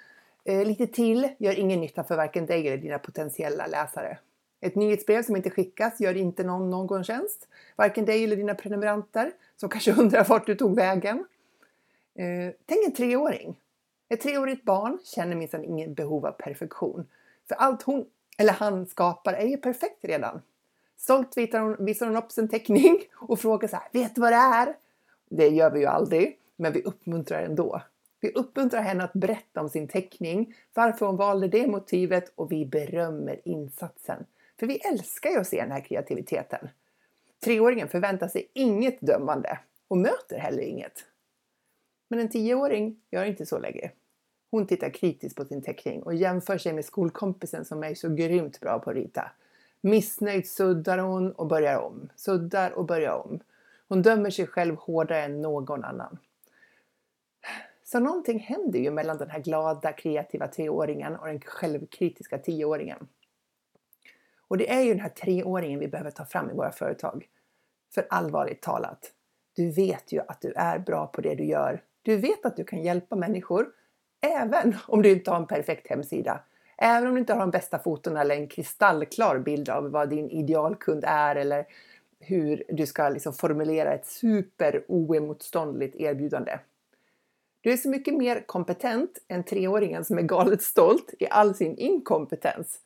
eh, 0.43 0.65
lite 0.65 0.87
till 0.87 1.29
gör 1.39 1.59
ingen 1.59 1.79
nytta 1.79 2.03
för 2.03 2.15
varken 2.15 2.45
dig 2.45 2.67
eller 2.67 2.77
dina 2.77 2.99
potentiella 2.99 3.67
läsare. 3.67 4.17
Ett 4.61 4.75
nyhetsbrev 4.75 5.23
som 5.23 5.35
inte 5.35 5.49
skickas 5.49 5.99
gör 5.99 6.17
inte 6.17 6.43
någon 6.43 6.69
någon 6.69 7.03
tjänst. 7.03 7.47
Varken 7.75 8.05
dig 8.05 8.23
eller 8.23 8.35
dina 8.35 8.55
prenumeranter 8.55 9.31
som 9.57 9.69
kanske 9.69 9.93
undrar 9.99 10.25
vart 10.25 10.45
du 10.45 10.55
tog 10.55 10.75
vägen. 10.75 11.25
Eh, 12.15 12.53
tänk 12.65 12.85
en 12.85 12.93
treåring. 12.93 13.59
Ett 14.09 14.21
treårigt 14.21 14.63
barn 14.63 14.99
känner 15.03 15.35
minsann 15.35 15.63
ingen 15.63 15.93
behov 15.93 16.25
av 16.25 16.31
perfektion. 16.31 17.07
För 17.47 17.55
allt 17.55 17.81
hon 17.81 18.05
eller 18.37 18.53
han 18.53 18.85
skapar 18.85 19.33
är 19.33 19.47
ju 19.47 19.57
perfekt 19.57 20.05
redan. 20.05 20.41
Stolt 21.01 21.37
visar 21.37 21.59
hon, 21.59 21.85
visar 21.85 22.05
hon 22.05 22.15
upp 22.15 22.31
sin 22.31 22.47
teckning 22.47 22.99
och 23.15 23.39
frågar 23.39 23.67
så 23.67 23.75
här, 23.75 23.87
vet 23.91 24.15
du 24.15 24.21
vad 24.21 24.31
det 24.31 24.35
är? 24.35 24.75
Det 25.29 25.47
gör 25.47 25.71
vi 25.71 25.79
ju 25.79 25.85
aldrig, 25.85 26.39
men 26.55 26.73
vi 26.73 26.81
uppmuntrar 26.81 27.43
ändå. 27.43 27.81
Vi 28.19 28.31
uppmuntrar 28.31 28.81
henne 28.81 29.03
att 29.03 29.13
berätta 29.13 29.61
om 29.61 29.69
sin 29.69 29.87
teckning, 29.87 30.55
varför 30.73 31.05
hon 31.05 31.15
valde 31.15 31.47
det 31.47 31.67
motivet 31.67 32.31
och 32.35 32.51
vi 32.51 32.65
berömmer 32.65 33.41
insatsen. 33.45 34.25
För 34.59 34.67
vi 34.67 34.75
älskar 34.77 35.29
ju 35.29 35.37
att 35.37 35.47
se 35.47 35.61
den 35.61 35.71
här 35.71 35.81
kreativiteten. 35.81 36.69
Treåringen 37.43 37.87
förväntar 37.87 38.27
sig 38.27 38.51
inget 38.53 39.01
dömande 39.01 39.59
och 39.87 39.97
möter 39.97 40.37
heller 40.37 40.63
inget. 40.63 41.05
Men 42.07 42.19
en 42.19 42.29
tioåring 42.29 43.01
gör 43.11 43.25
inte 43.25 43.45
så 43.45 43.59
längre. 43.59 43.91
Hon 44.51 44.67
tittar 44.67 44.89
kritiskt 44.89 45.35
på 45.35 45.45
sin 45.45 45.61
teckning 45.61 46.03
och 46.03 46.13
jämför 46.13 46.57
sig 46.57 46.73
med 46.73 46.85
skolkompisen 46.85 47.65
som 47.65 47.83
är 47.83 47.95
så 47.95 48.09
grymt 48.09 48.59
bra 48.59 48.79
på 48.79 48.89
att 48.89 48.95
rita. 48.95 49.31
Missnöjd 49.81 50.47
suddar 50.47 50.97
hon 50.97 51.31
och 51.31 51.47
börjar 51.47 51.79
om, 51.79 52.09
suddar 52.15 52.71
och 52.71 52.85
börjar 52.85 53.13
om. 53.13 53.39
Hon 53.87 54.01
dömer 54.01 54.29
sig 54.29 54.47
själv 54.47 54.75
hårdare 54.75 55.21
än 55.23 55.41
någon 55.41 55.83
annan. 55.83 56.17
Så 57.83 57.99
någonting 57.99 58.39
händer 58.39 58.79
ju 58.79 58.91
mellan 58.91 59.17
den 59.17 59.29
här 59.29 59.39
glada, 59.39 59.93
kreativa 59.93 60.47
treåringen 60.47 61.15
och 61.15 61.27
den 61.27 61.41
självkritiska 61.41 62.37
tioåringen. 62.37 63.07
Och 64.47 64.57
det 64.57 64.71
är 64.71 64.81
ju 64.81 64.89
den 64.89 64.99
här 64.99 65.09
treåringen 65.09 65.79
vi 65.79 65.87
behöver 65.87 66.11
ta 66.11 66.25
fram 66.25 66.49
i 66.49 66.53
våra 66.53 66.71
företag. 66.71 67.27
För 67.93 68.07
allvarligt 68.09 68.61
talat, 68.61 69.11
du 69.55 69.71
vet 69.71 70.11
ju 70.11 70.19
att 70.27 70.41
du 70.41 70.53
är 70.55 70.79
bra 70.79 71.07
på 71.07 71.21
det 71.21 71.35
du 71.35 71.43
gör. 71.43 71.83
Du 72.01 72.17
vet 72.17 72.45
att 72.45 72.55
du 72.55 72.63
kan 72.63 72.83
hjälpa 72.83 73.15
människor, 73.15 73.71
även 74.21 74.75
om 74.87 75.01
du 75.01 75.11
inte 75.11 75.31
har 75.31 75.37
en 75.37 75.47
perfekt 75.47 75.87
hemsida. 75.87 76.43
Även 76.83 77.07
om 77.07 77.13
du 77.13 77.19
inte 77.19 77.33
har 77.33 77.39
de 77.39 77.51
bästa 77.51 77.79
fotona 77.79 78.21
eller 78.21 78.35
en 78.35 78.47
kristallklar 78.47 79.39
bild 79.39 79.69
av 79.69 79.91
vad 79.91 80.09
din 80.09 80.29
idealkund 80.29 81.03
är 81.07 81.35
eller 81.35 81.65
hur 82.19 82.63
du 82.69 82.85
ska 82.85 83.09
liksom 83.09 83.33
formulera 83.33 83.93
ett 83.93 84.07
super 84.07 84.85
oemotståndligt 84.87 85.95
erbjudande. 85.95 86.59
Du 87.61 87.71
är 87.71 87.77
så 87.77 87.89
mycket 87.89 88.13
mer 88.13 88.43
kompetent 88.47 89.17
än 89.27 89.43
treåringen 89.43 90.05
som 90.05 90.17
är 90.17 90.21
galet 90.21 90.61
stolt 90.61 91.13
i 91.19 91.27
all 91.29 91.55
sin 91.55 91.77
inkompetens. 91.77 92.79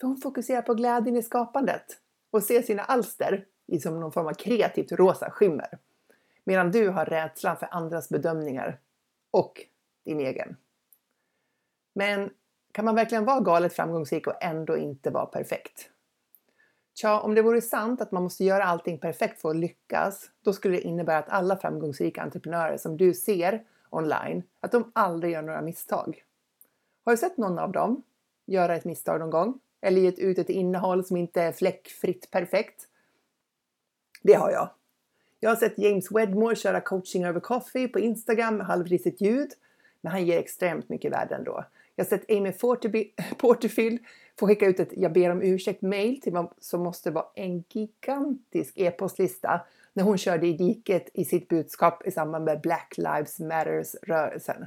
För 0.00 0.06
hon 0.06 0.16
fokuserar 0.16 0.62
på 0.62 0.74
glädjen 0.74 1.16
i 1.16 1.22
skapandet 1.22 1.84
och 2.30 2.42
ser 2.42 2.62
sina 2.62 2.82
alster 2.82 3.44
i 3.66 3.80
som 3.80 4.00
någon 4.00 4.12
form 4.12 4.26
av 4.26 4.34
kreativt 4.34 4.92
rosa 4.92 5.30
skimmer. 5.30 5.78
Medan 6.44 6.70
du 6.70 6.88
har 6.88 7.04
rädslan 7.04 7.56
för 7.56 7.68
andras 7.70 8.08
bedömningar 8.08 8.78
och 9.30 9.66
din 10.04 10.20
egen. 10.20 10.56
Men 11.94 12.30
kan 12.76 12.84
man 12.84 12.94
verkligen 12.94 13.24
vara 13.24 13.40
galet 13.40 13.72
framgångsrik 13.72 14.26
och 14.26 14.42
ändå 14.42 14.76
inte 14.76 15.10
vara 15.10 15.26
perfekt? 15.26 15.90
Tja, 16.94 17.20
om 17.20 17.34
det 17.34 17.42
vore 17.42 17.60
sant 17.60 18.00
att 18.00 18.12
man 18.12 18.22
måste 18.22 18.44
göra 18.44 18.64
allting 18.64 18.98
perfekt 18.98 19.40
för 19.40 19.50
att 19.50 19.56
lyckas, 19.56 20.30
då 20.44 20.52
skulle 20.52 20.76
det 20.76 20.82
innebära 20.82 21.18
att 21.18 21.28
alla 21.28 21.56
framgångsrika 21.56 22.22
entreprenörer 22.22 22.76
som 22.76 22.96
du 22.96 23.14
ser 23.14 23.64
online, 23.90 24.42
att 24.60 24.72
de 24.72 24.92
aldrig 24.94 25.32
gör 25.32 25.42
några 25.42 25.62
misstag. 25.62 26.24
Har 27.04 27.12
du 27.12 27.16
sett 27.16 27.36
någon 27.36 27.58
av 27.58 27.72
dem 27.72 28.02
göra 28.46 28.76
ett 28.76 28.84
misstag 28.84 29.20
någon 29.20 29.30
gång? 29.30 29.60
Eller 29.80 30.00
gett 30.00 30.18
ut 30.18 30.38
ett 30.38 30.50
innehåll 30.50 31.04
som 31.04 31.16
inte 31.16 31.42
är 31.42 31.52
fläckfritt 31.52 32.30
perfekt? 32.30 32.88
Det 34.22 34.34
har 34.34 34.50
jag. 34.50 34.68
Jag 35.40 35.50
har 35.50 35.56
sett 35.56 35.78
James 35.78 36.10
Wedmore 36.10 36.56
köra 36.56 36.80
coaching 36.80 37.24
över 37.24 37.40
coffee 37.40 37.88
på 37.88 37.98
Instagram 37.98 38.56
med 38.56 38.66
halvrisigt 38.66 39.20
ljud, 39.20 39.50
men 40.00 40.12
han 40.12 40.26
ger 40.26 40.38
extremt 40.38 40.88
mycket 40.88 41.12
värde 41.12 41.34
ändå. 41.34 41.64
Jag 41.96 42.04
har 42.04 42.08
sett 42.08 42.30
Amy 42.30 42.52
Porterfield 43.38 43.98
få 44.38 44.46
skicka 44.46 44.66
ut 44.66 44.80
ett 44.80 44.92
jag 44.92 45.12
ber 45.12 45.30
om 45.30 45.42
ursäkt 45.42 45.82
mail 45.82 46.20
till 46.20 46.32
vad 46.32 46.54
som 46.58 46.82
måste 46.82 47.10
vara 47.10 47.26
en 47.34 47.64
gigantisk 47.68 48.72
e-postlista 48.76 49.60
när 49.92 50.04
hon 50.04 50.18
körde 50.18 50.46
i 50.46 50.52
diket 50.52 51.08
i 51.14 51.24
sitt 51.24 51.48
budskap 51.48 52.06
i 52.06 52.10
samband 52.10 52.44
med 52.44 52.60
Black 52.60 52.94
Lives 52.96 53.40
Matters-rörelsen. 53.40 54.66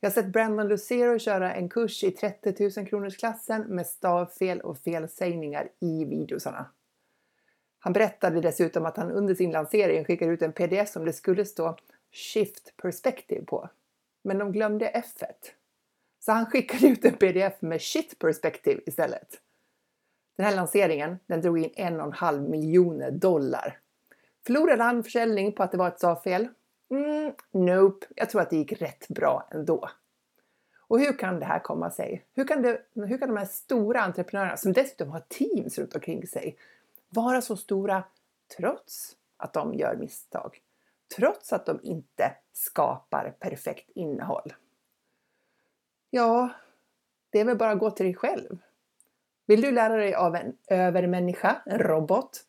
Jag 0.00 0.10
har 0.10 0.14
sett 0.14 0.32
Brandon 0.32 0.68
Lucero 0.68 1.18
köra 1.18 1.54
en 1.54 1.68
kurs 1.68 2.04
i 2.04 2.10
30 2.10 2.70
000 2.78 2.86
kronors 2.86 3.16
klassen 3.16 3.62
med 3.62 3.86
stavfel 3.86 4.60
och 4.60 4.78
felsägningar 4.78 5.68
i 5.80 6.04
videosarna. 6.04 6.66
Han 7.78 7.92
berättade 7.92 8.40
dessutom 8.40 8.86
att 8.86 8.96
han 8.96 9.10
under 9.10 9.34
sin 9.34 9.50
lansering 9.50 10.04
skickade 10.04 10.32
ut 10.32 10.42
en 10.42 10.52
pdf 10.52 10.88
som 10.88 11.04
det 11.04 11.12
skulle 11.12 11.44
stå 11.44 11.76
Shift 12.12 12.76
Perspective 12.76 13.44
på. 13.44 13.68
Men 14.22 14.38
de 14.38 14.52
glömde 14.52 14.88
F. 14.88 15.04
-et. 15.20 15.59
Så 16.20 16.32
han 16.32 16.46
skickade 16.46 16.86
ut 16.86 17.04
en 17.04 17.16
pdf 17.16 17.62
med 17.62 17.82
Shit 17.82 18.18
Perspective 18.18 18.80
istället. 18.86 19.40
Den 20.36 20.46
här 20.46 20.56
lanseringen 20.56 21.18
den 21.26 21.40
drog 21.40 21.58
in 21.58 21.70
en 21.74 22.00
och 22.00 22.06
en 22.06 22.12
halv 22.12 22.42
miljoner 22.42 23.10
dollar. 23.10 23.78
Förlorade 24.46 24.82
han 24.82 25.04
försäljning 25.04 25.52
på 25.52 25.62
att 25.62 25.72
det 25.72 25.78
var 25.78 25.88
ett 25.88 25.98
stavfel? 25.98 26.48
Mm, 26.90 27.32
nope, 27.50 28.06
jag 28.16 28.30
tror 28.30 28.40
att 28.42 28.50
det 28.50 28.56
gick 28.56 28.82
rätt 28.82 29.08
bra 29.08 29.48
ändå. 29.50 29.90
Och 30.78 31.00
hur 31.00 31.18
kan 31.18 31.40
det 31.40 31.46
här 31.46 31.58
komma 31.58 31.90
sig? 31.90 32.24
Hur 32.34 32.46
kan, 32.46 32.62
det, 32.62 32.82
hur 32.94 33.18
kan 33.18 33.28
de 33.28 33.36
här 33.36 33.44
stora 33.44 34.00
entreprenörerna, 34.00 34.56
som 34.56 34.72
dessutom 34.72 35.10
har 35.10 35.20
teams 35.20 35.78
runt 35.78 35.94
omkring 35.94 36.26
sig, 36.26 36.56
vara 37.08 37.40
så 37.40 37.56
stora 37.56 38.04
trots 38.56 39.16
att 39.36 39.52
de 39.52 39.74
gör 39.74 39.96
misstag? 39.96 40.60
Trots 41.16 41.52
att 41.52 41.66
de 41.66 41.80
inte 41.82 42.32
skapar 42.52 43.34
perfekt 43.38 43.90
innehåll? 43.94 44.52
Ja, 46.10 46.50
det 47.30 47.40
är 47.40 47.44
väl 47.44 47.56
bara 47.56 47.70
att 47.70 47.78
gå 47.78 47.90
till 47.90 48.06
dig 48.06 48.14
själv. 48.14 48.58
Vill 49.46 49.60
du 49.60 49.70
lära 49.70 49.96
dig 49.96 50.14
av 50.14 50.36
en 50.36 50.56
övermänniska, 50.68 51.62
en 51.66 51.78
robot? 51.78 52.44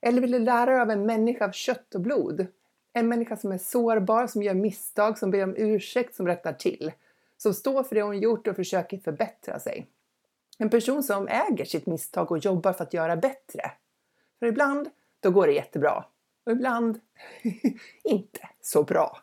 Eller 0.00 0.20
vill 0.20 0.30
du 0.30 0.38
lära 0.38 0.70
dig 0.70 0.80
av 0.80 0.90
en 0.90 1.06
människa 1.06 1.44
av 1.44 1.52
kött 1.52 1.94
och 1.94 2.00
blod? 2.00 2.46
En 2.92 3.08
människa 3.08 3.36
som 3.36 3.52
är 3.52 3.58
sårbar, 3.58 4.26
som 4.26 4.42
gör 4.42 4.54
misstag, 4.54 5.18
som 5.18 5.30
ber 5.30 5.44
om 5.44 5.54
ursäkt, 5.56 6.14
som 6.14 6.26
rättar 6.26 6.52
till. 6.52 6.92
Som 7.36 7.54
står 7.54 7.82
för 7.82 7.94
det 7.94 8.02
hon 8.02 8.18
gjort 8.18 8.46
och 8.46 8.56
försöker 8.56 8.98
förbättra 8.98 9.58
sig. 9.58 9.86
En 10.58 10.70
person 10.70 11.02
som 11.02 11.28
äger 11.28 11.64
sitt 11.64 11.86
misstag 11.86 12.30
och 12.30 12.38
jobbar 12.38 12.72
för 12.72 12.84
att 12.84 12.94
göra 12.94 13.16
bättre. 13.16 13.72
För 14.38 14.46
ibland, 14.46 14.90
då 15.20 15.30
går 15.30 15.46
det 15.46 15.52
jättebra. 15.52 16.04
Och 16.46 16.52
ibland 16.52 17.00
inte 18.04 18.48
så 18.60 18.82
bra. 18.82 19.18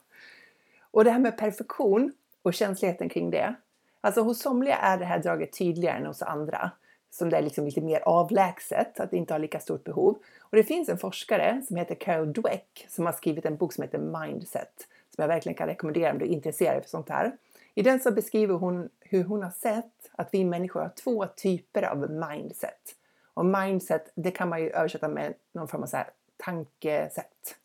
Och 0.92 1.04
det 1.04 1.12
här 1.12 1.20
med 1.20 1.38
perfektion 1.38 2.14
och 2.42 2.54
känsligheten 2.54 3.10
kring 3.10 3.30
det. 3.32 3.56
Alltså 4.02 4.22
hos 4.22 4.42
somliga 4.42 4.78
är 4.78 4.98
det 4.98 5.06
här 5.06 5.20
draget 5.20 5.58
tydligare 5.58 5.98
än 5.98 6.06
hos 6.06 6.22
andra. 6.22 6.72
Som 7.10 7.30
det 7.30 7.38
är 7.38 7.42
liksom 7.42 7.66
lite 7.66 7.82
mer 7.82 8.02
avlägset, 8.06 9.00
att 9.00 9.12
det 9.12 9.18
inte 9.18 9.34
har 9.34 9.40
lika 9.40 9.60
stort 9.60 9.84
behov. 9.84 10.18
Och 10.40 10.58
det 10.58 10.64
finns 10.64 10.90
en 10.90 10.98
forskare 10.98 11.62
som 11.68 11.76
heter 11.76 11.96
Carol 11.96 12.34
Dweck 12.34 12.86
som 12.90 13.06
har 13.06 13.14
skrivit 13.14 13.46
en 13.46 13.58
bok 13.58 13.74
som 13.74 13.82
heter 13.82 14.00
Mindset. 14.00 14.88
Som 15.16 15.22
jag 15.22 15.28
verkligen 15.28 15.56
kan 15.56 15.68
rekommendera 15.68 16.12
om 16.12 16.20
du 16.20 16.26
är 16.26 16.30
intresserad 16.30 16.84
för 16.84 16.90
sånt 16.90 17.10
här. 17.10 17.38
I 17.74 17.82
den 17.82 18.00
så 18.00 18.12
beskriver 18.12 18.54
hon 18.54 18.90
hur 19.00 19.24
hon 19.24 19.44
har 19.44 19.52
sett 19.52 20.10
att 20.12 20.30
vi 20.32 20.46
människor 20.46 20.80
har 20.80 20.90
två 20.90 21.26
typer 21.26 21.84
av 21.84 22.12
mindset. 22.12 22.96
Och 23.34 23.46
mindset, 23.46 24.12
det 24.16 24.32
kan 24.32 24.50
man 24.50 24.62
ju 24.62 24.70
översätta 24.70 25.08
med 25.08 25.34
någon 25.52 25.68
form 25.68 25.84
av 25.84 25.88
så 25.88 25.98
här 25.98 26.10
tankesätt. 26.38 27.58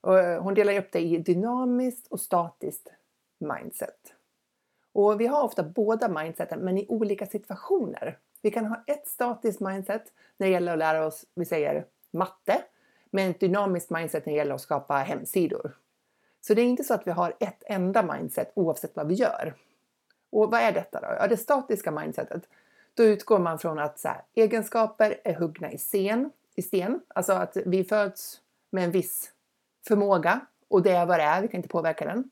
Och 0.00 0.18
eh, 0.18 0.42
hon 0.42 0.54
delar 0.54 0.78
upp 0.78 0.92
det 0.92 1.00
i 1.00 1.18
dynamiskt 1.18 2.06
och 2.06 2.20
statiskt 2.20 2.88
mindset. 3.38 4.13
Och 4.94 5.20
vi 5.20 5.26
har 5.26 5.42
ofta 5.42 5.62
båda 5.62 6.08
mindseten, 6.08 6.60
men 6.60 6.78
i 6.78 6.86
olika 6.88 7.26
situationer. 7.26 8.18
Vi 8.42 8.50
kan 8.50 8.66
ha 8.66 8.84
ett 8.86 9.08
statiskt 9.08 9.60
mindset 9.60 10.12
när 10.36 10.46
det 10.46 10.52
gäller 10.52 10.72
att 10.72 10.78
lära 10.78 11.06
oss, 11.06 11.24
vi 11.34 11.44
säger 11.44 11.86
matte, 12.10 12.62
med 13.10 13.30
ett 13.30 13.40
dynamiskt 13.40 13.90
mindset 13.90 14.26
när 14.26 14.32
det 14.32 14.36
gäller 14.36 14.54
att 14.54 14.60
skapa 14.60 14.94
hemsidor. 14.94 15.76
Så 16.40 16.54
det 16.54 16.62
är 16.62 16.66
inte 16.66 16.84
så 16.84 16.94
att 16.94 17.06
vi 17.06 17.10
har 17.10 17.34
ett 17.40 17.62
enda 17.66 18.02
mindset 18.02 18.52
oavsett 18.54 18.96
vad 18.96 19.08
vi 19.08 19.14
gör. 19.14 19.54
Och 20.30 20.50
vad 20.50 20.60
är 20.60 20.72
detta 20.72 21.00
då? 21.00 21.06
Ja, 21.20 21.26
det 21.26 21.36
statiska 21.36 21.90
mindsetet. 21.90 22.48
Då 22.94 23.02
utgår 23.02 23.38
man 23.38 23.58
från 23.58 23.78
att 23.78 23.98
så 23.98 24.08
här, 24.08 24.22
egenskaper 24.34 25.20
är 25.24 25.34
huggna 25.34 25.72
i 25.72 25.78
sten, 25.78 26.30
i 26.54 26.62
sten, 26.62 27.00
alltså 27.08 27.32
att 27.32 27.56
vi 27.66 27.84
föds 27.84 28.40
med 28.70 28.84
en 28.84 28.90
viss 28.90 29.32
förmåga 29.88 30.40
och 30.68 30.82
det 30.82 30.90
är 30.90 31.06
vad 31.06 31.18
det 31.18 31.24
är, 31.24 31.42
vi 31.42 31.48
kan 31.48 31.58
inte 31.58 31.68
påverka 31.68 32.04
den. 32.04 32.30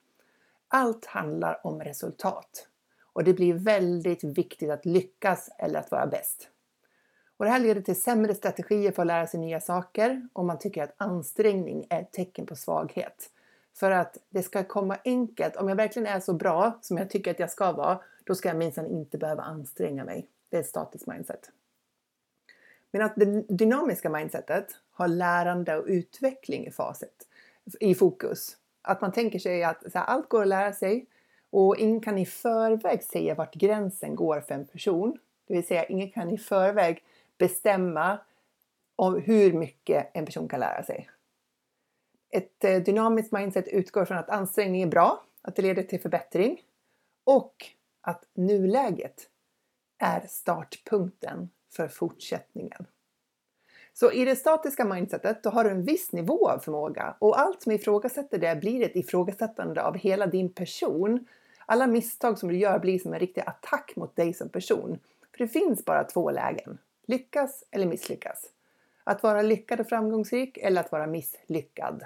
Allt 0.75 1.07
handlar 1.07 1.67
om 1.67 1.81
resultat 1.83 2.69
och 3.12 3.25
det 3.25 3.35
blir 3.35 3.55
väldigt 3.55 4.25
viktigt 4.25 4.71
att 4.71 4.87
lyckas 4.87 5.50
eller 5.59 5.81
att 5.81 5.91
vara 5.91 6.07
bäst. 6.07 6.49
Och 7.37 7.45
det 7.45 7.50
här 7.50 7.61
leder 7.61 7.81
till 7.81 8.02
sämre 8.02 8.35
strategier 8.35 8.93
för 8.93 9.02
att 9.02 9.07
lära 9.07 9.26
sig 9.26 9.41
nya 9.41 9.61
saker 9.61 10.29
och 10.33 10.45
man 10.45 10.59
tycker 10.59 10.83
att 10.83 10.95
ansträngning 10.97 11.87
är 11.91 12.00
ett 12.00 12.12
tecken 12.12 12.47
på 12.47 12.57
svaghet. 12.57 13.31
För 13.75 13.91
att 13.91 14.19
det 14.31 14.43
ska 14.43 14.64
komma 14.64 14.99
enkelt. 15.05 15.57
Om 15.57 15.69
jag 15.69 15.76
verkligen 15.76 16.09
är 16.09 16.21
så 16.21 16.33
bra 16.33 16.79
som 16.83 16.97
jag 16.97 17.11
tycker 17.11 17.31
att 17.31 17.38
jag 17.38 17.50
ska 17.50 17.73
vara, 17.73 18.00
då 18.25 18.35
ska 18.35 18.49
jag 18.49 18.57
minsann 18.57 18.87
inte 18.87 19.19
behöva 19.19 19.43
anstränga 19.43 20.05
mig. 20.05 20.29
Det 20.49 20.57
är 20.57 20.61
ett 20.61 20.69
statiskt 20.69 21.07
mindset. 21.07 21.50
Men 22.91 23.02
att 23.02 23.12
det 23.17 23.43
dynamiska 23.49 24.11
mindsetet 24.11 24.67
har 24.91 25.09
lärande 25.09 25.76
och 25.76 25.87
utveckling 25.87 26.67
i 26.67 26.71
faset, 26.71 27.26
i 27.81 27.95
fokus. 27.95 28.57
Att 28.83 29.01
man 29.01 29.12
tänker 29.12 29.39
sig 29.39 29.65
att 29.65 29.95
här, 29.95 30.05
allt 30.05 30.29
går 30.29 30.43
att 30.43 30.49
lära 30.49 30.73
sig 30.73 31.07
och 31.51 31.77
ingen 31.77 32.01
kan 32.01 32.19
i 32.19 32.27
förväg 32.27 33.03
säga 33.03 33.35
vart 33.35 33.55
gränsen 33.55 34.17
går 34.17 34.41
för 34.41 34.55
en 34.55 34.67
person. 34.67 35.19
Det 35.47 35.55
vill 35.55 35.67
säga, 35.67 35.85
ingen 35.85 36.11
kan 36.11 36.31
i 36.31 36.39
förväg 36.39 37.05
bestämma 37.39 38.19
om 38.97 39.21
hur 39.21 39.53
mycket 39.53 40.11
en 40.15 40.27
person 40.27 40.49
kan 40.49 40.61
lära 40.61 40.83
sig. 40.83 41.11
Ett 42.31 42.65
eh, 42.65 42.83
dynamiskt 42.83 43.33
mindset 43.33 43.69
utgår 43.69 44.05
från 44.05 44.19
att 44.19 44.31
ansträngning 44.31 44.83
är 44.83 44.87
bra, 44.87 45.25
att 45.43 45.57
det 45.57 45.62
leder 45.62 45.83
till 45.83 46.01
förbättring 46.01 46.61
och 47.25 47.67
att 48.01 48.25
nuläget 48.35 49.29
är 49.99 50.27
startpunkten 50.29 51.51
för 51.71 51.89
fortsättningen. 51.89 52.87
Så 53.94 54.12
i 54.12 54.25
det 54.25 54.37
statiska 54.37 54.84
mindsetet, 54.84 55.42
då 55.42 55.50
har 55.50 55.64
du 55.64 55.70
en 55.70 55.84
viss 55.84 56.12
nivå 56.12 56.49
av 56.49 56.58
förmåga 56.58 57.16
och 57.18 57.40
allt 57.40 57.62
som 57.62 57.72
ifrågasätter 57.72 58.38
det 58.38 58.61
blir 58.61 58.82
ett 58.82 58.96
ifrågasättande 58.96 59.82
av 59.82 59.96
hela 59.96 60.26
din 60.26 60.52
person. 60.52 61.26
Alla 61.66 61.87
misstag 61.87 62.38
som 62.38 62.49
du 62.49 62.56
gör 62.56 62.78
blir 62.78 62.99
som 62.99 63.12
en 63.12 63.20
riktig 63.20 63.42
attack 63.46 63.92
mot 63.96 64.16
dig 64.16 64.34
som 64.34 64.49
person. 64.49 64.99
För 65.32 65.38
det 65.38 65.49
finns 65.49 65.84
bara 65.84 66.04
två 66.04 66.30
lägen. 66.30 66.78
Lyckas 67.06 67.64
eller 67.70 67.87
misslyckas. 67.87 68.50
Att 69.04 69.22
vara 69.22 69.42
lyckad 69.42 69.80
och 69.80 69.88
framgångsrik 69.88 70.58
eller 70.58 70.80
att 70.80 70.92
vara 70.92 71.06
misslyckad. 71.06 72.04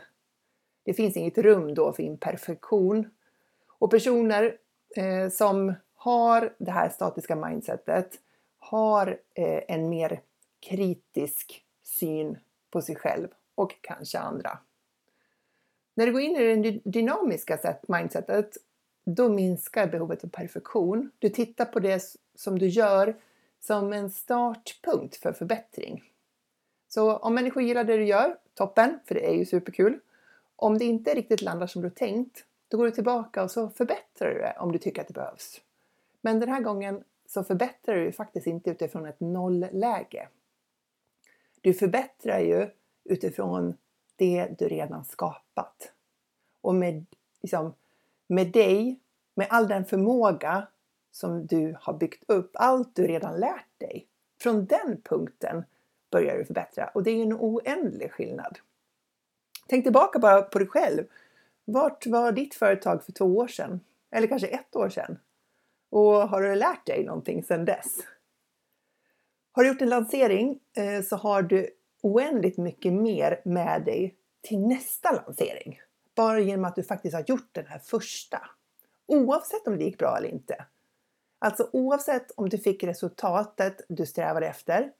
Det 0.82 0.94
finns 0.94 1.16
inget 1.16 1.38
rum 1.38 1.74
då 1.74 1.92
för 1.92 2.02
imperfektion. 2.02 3.10
Och 3.78 3.90
personer 3.90 4.56
eh, 4.96 5.30
som 5.30 5.74
har 5.94 6.54
det 6.58 6.70
här 6.70 6.88
statiska 6.88 7.36
mindsetet 7.36 8.18
har 8.58 9.18
eh, 9.34 9.62
en 9.68 9.88
mer 9.88 10.20
kritisk 10.60 11.65
syn 11.86 12.38
på 12.70 12.82
sig 12.82 12.96
själv 12.96 13.28
och 13.54 13.74
kanske 13.80 14.18
andra. 14.18 14.58
När 15.94 16.06
du 16.06 16.12
går 16.12 16.20
in 16.20 16.36
i 16.36 16.70
det 16.70 16.90
dynamiska 16.90 17.76
mindsetet, 17.88 18.56
då 19.04 19.28
minskar 19.28 19.86
behovet 19.86 20.24
av 20.24 20.28
perfektion. 20.28 21.10
Du 21.18 21.28
tittar 21.28 21.64
på 21.64 21.80
det 21.80 22.02
som 22.34 22.58
du 22.58 22.66
gör 22.66 23.16
som 23.60 23.92
en 23.92 24.10
startpunkt 24.10 25.16
för 25.16 25.32
förbättring. 25.32 26.04
Så 26.88 27.16
om 27.16 27.34
människor 27.34 27.62
gillar 27.62 27.84
det 27.84 27.96
du 27.96 28.04
gör, 28.04 28.36
toppen, 28.54 28.98
för 29.04 29.14
det 29.14 29.30
är 29.30 29.34
ju 29.34 29.44
superkul. 29.44 30.00
Om 30.56 30.78
det 30.78 30.84
inte 30.84 31.14
riktigt 31.14 31.42
landar 31.42 31.66
som 31.66 31.82
du 31.82 31.90
tänkt, 31.90 32.44
då 32.68 32.76
går 32.76 32.84
du 32.84 32.90
tillbaka 32.90 33.42
och 33.42 33.50
så 33.50 33.68
förbättrar 33.68 34.28
du 34.28 34.38
det 34.38 34.56
om 34.58 34.72
du 34.72 34.78
tycker 34.78 35.00
att 35.00 35.08
det 35.08 35.14
behövs. 35.14 35.60
Men 36.20 36.40
den 36.40 36.48
här 36.48 36.60
gången 36.60 37.04
så 37.26 37.44
förbättrar 37.44 37.96
du 37.96 38.12
faktiskt 38.12 38.46
inte 38.46 38.70
utifrån 38.70 39.06
ett 39.06 39.20
nollläge. 39.20 40.28
Du 41.60 41.74
förbättrar 41.74 42.40
ju 42.40 42.70
utifrån 43.04 43.76
det 44.16 44.48
du 44.58 44.68
redan 44.68 45.04
skapat. 45.04 45.92
Och 46.60 46.74
med, 46.74 47.06
liksom, 47.42 47.74
med 48.26 48.52
dig, 48.52 49.00
med 49.34 49.46
all 49.50 49.68
den 49.68 49.84
förmåga 49.84 50.66
som 51.10 51.46
du 51.46 51.76
har 51.80 51.92
byggt 51.92 52.30
upp, 52.30 52.50
allt 52.54 52.96
du 52.96 53.06
redan 53.06 53.40
lärt 53.40 53.78
dig. 53.78 54.06
Från 54.40 54.66
den 54.66 55.00
punkten 55.04 55.64
börjar 56.10 56.38
du 56.38 56.44
förbättra 56.44 56.88
och 56.94 57.02
det 57.02 57.10
är 57.10 57.22
en 57.22 57.32
oändlig 57.32 58.12
skillnad. 58.12 58.58
Tänk 59.68 59.84
tillbaka 59.84 60.18
bara 60.18 60.42
på 60.42 60.58
dig 60.58 60.68
själv. 60.68 61.04
Vart 61.64 62.06
var 62.06 62.32
ditt 62.32 62.54
företag 62.54 63.04
för 63.04 63.12
två 63.12 63.24
år 63.24 63.48
sedan? 63.48 63.80
Eller 64.10 64.26
kanske 64.26 64.46
ett 64.46 64.76
år 64.76 64.88
sedan? 64.88 65.18
Och 65.90 66.28
har 66.28 66.42
du 66.42 66.54
lärt 66.54 66.86
dig 66.86 67.04
någonting 67.04 67.42
sedan 67.42 67.64
dess? 67.64 67.96
Har 69.56 69.62
du 69.62 69.68
gjort 69.68 69.82
en 69.82 69.88
lansering 69.88 70.60
eh, 70.76 71.02
så 71.02 71.16
har 71.16 71.42
du 71.42 71.70
oändligt 72.02 72.58
mycket 72.58 72.92
mer 72.92 73.40
med 73.44 73.84
dig 73.84 74.16
till 74.42 74.60
nästa 74.60 75.12
lansering. 75.12 75.80
Bara 76.16 76.40
genom 76.40 76.64
att 76.64 76.76
du 76.76 76.82
faktiskt 76.82 77.14
har 77.14 77.24
gjort 77.26 77.48
den 77.52 77.66
här 77.66 77.78
första. 77.78 78.38
Oavsett 79.06 79.66
om 79.66 79.78
det 79.78 79.84
gick 79.84 79.98
bra 79.98 80.16
eller 80.16 80.28
inte. 80.28 80.64
Alltså 81.38 81.70
oavsett 81.72 82.30
om 82.30 82.48
du 82.48 82.58
fick 82.58 82.84
resultatet 82.84 83.80
du 83.88 84.06
strävade 84.06 84.46
efter 84.46 84.92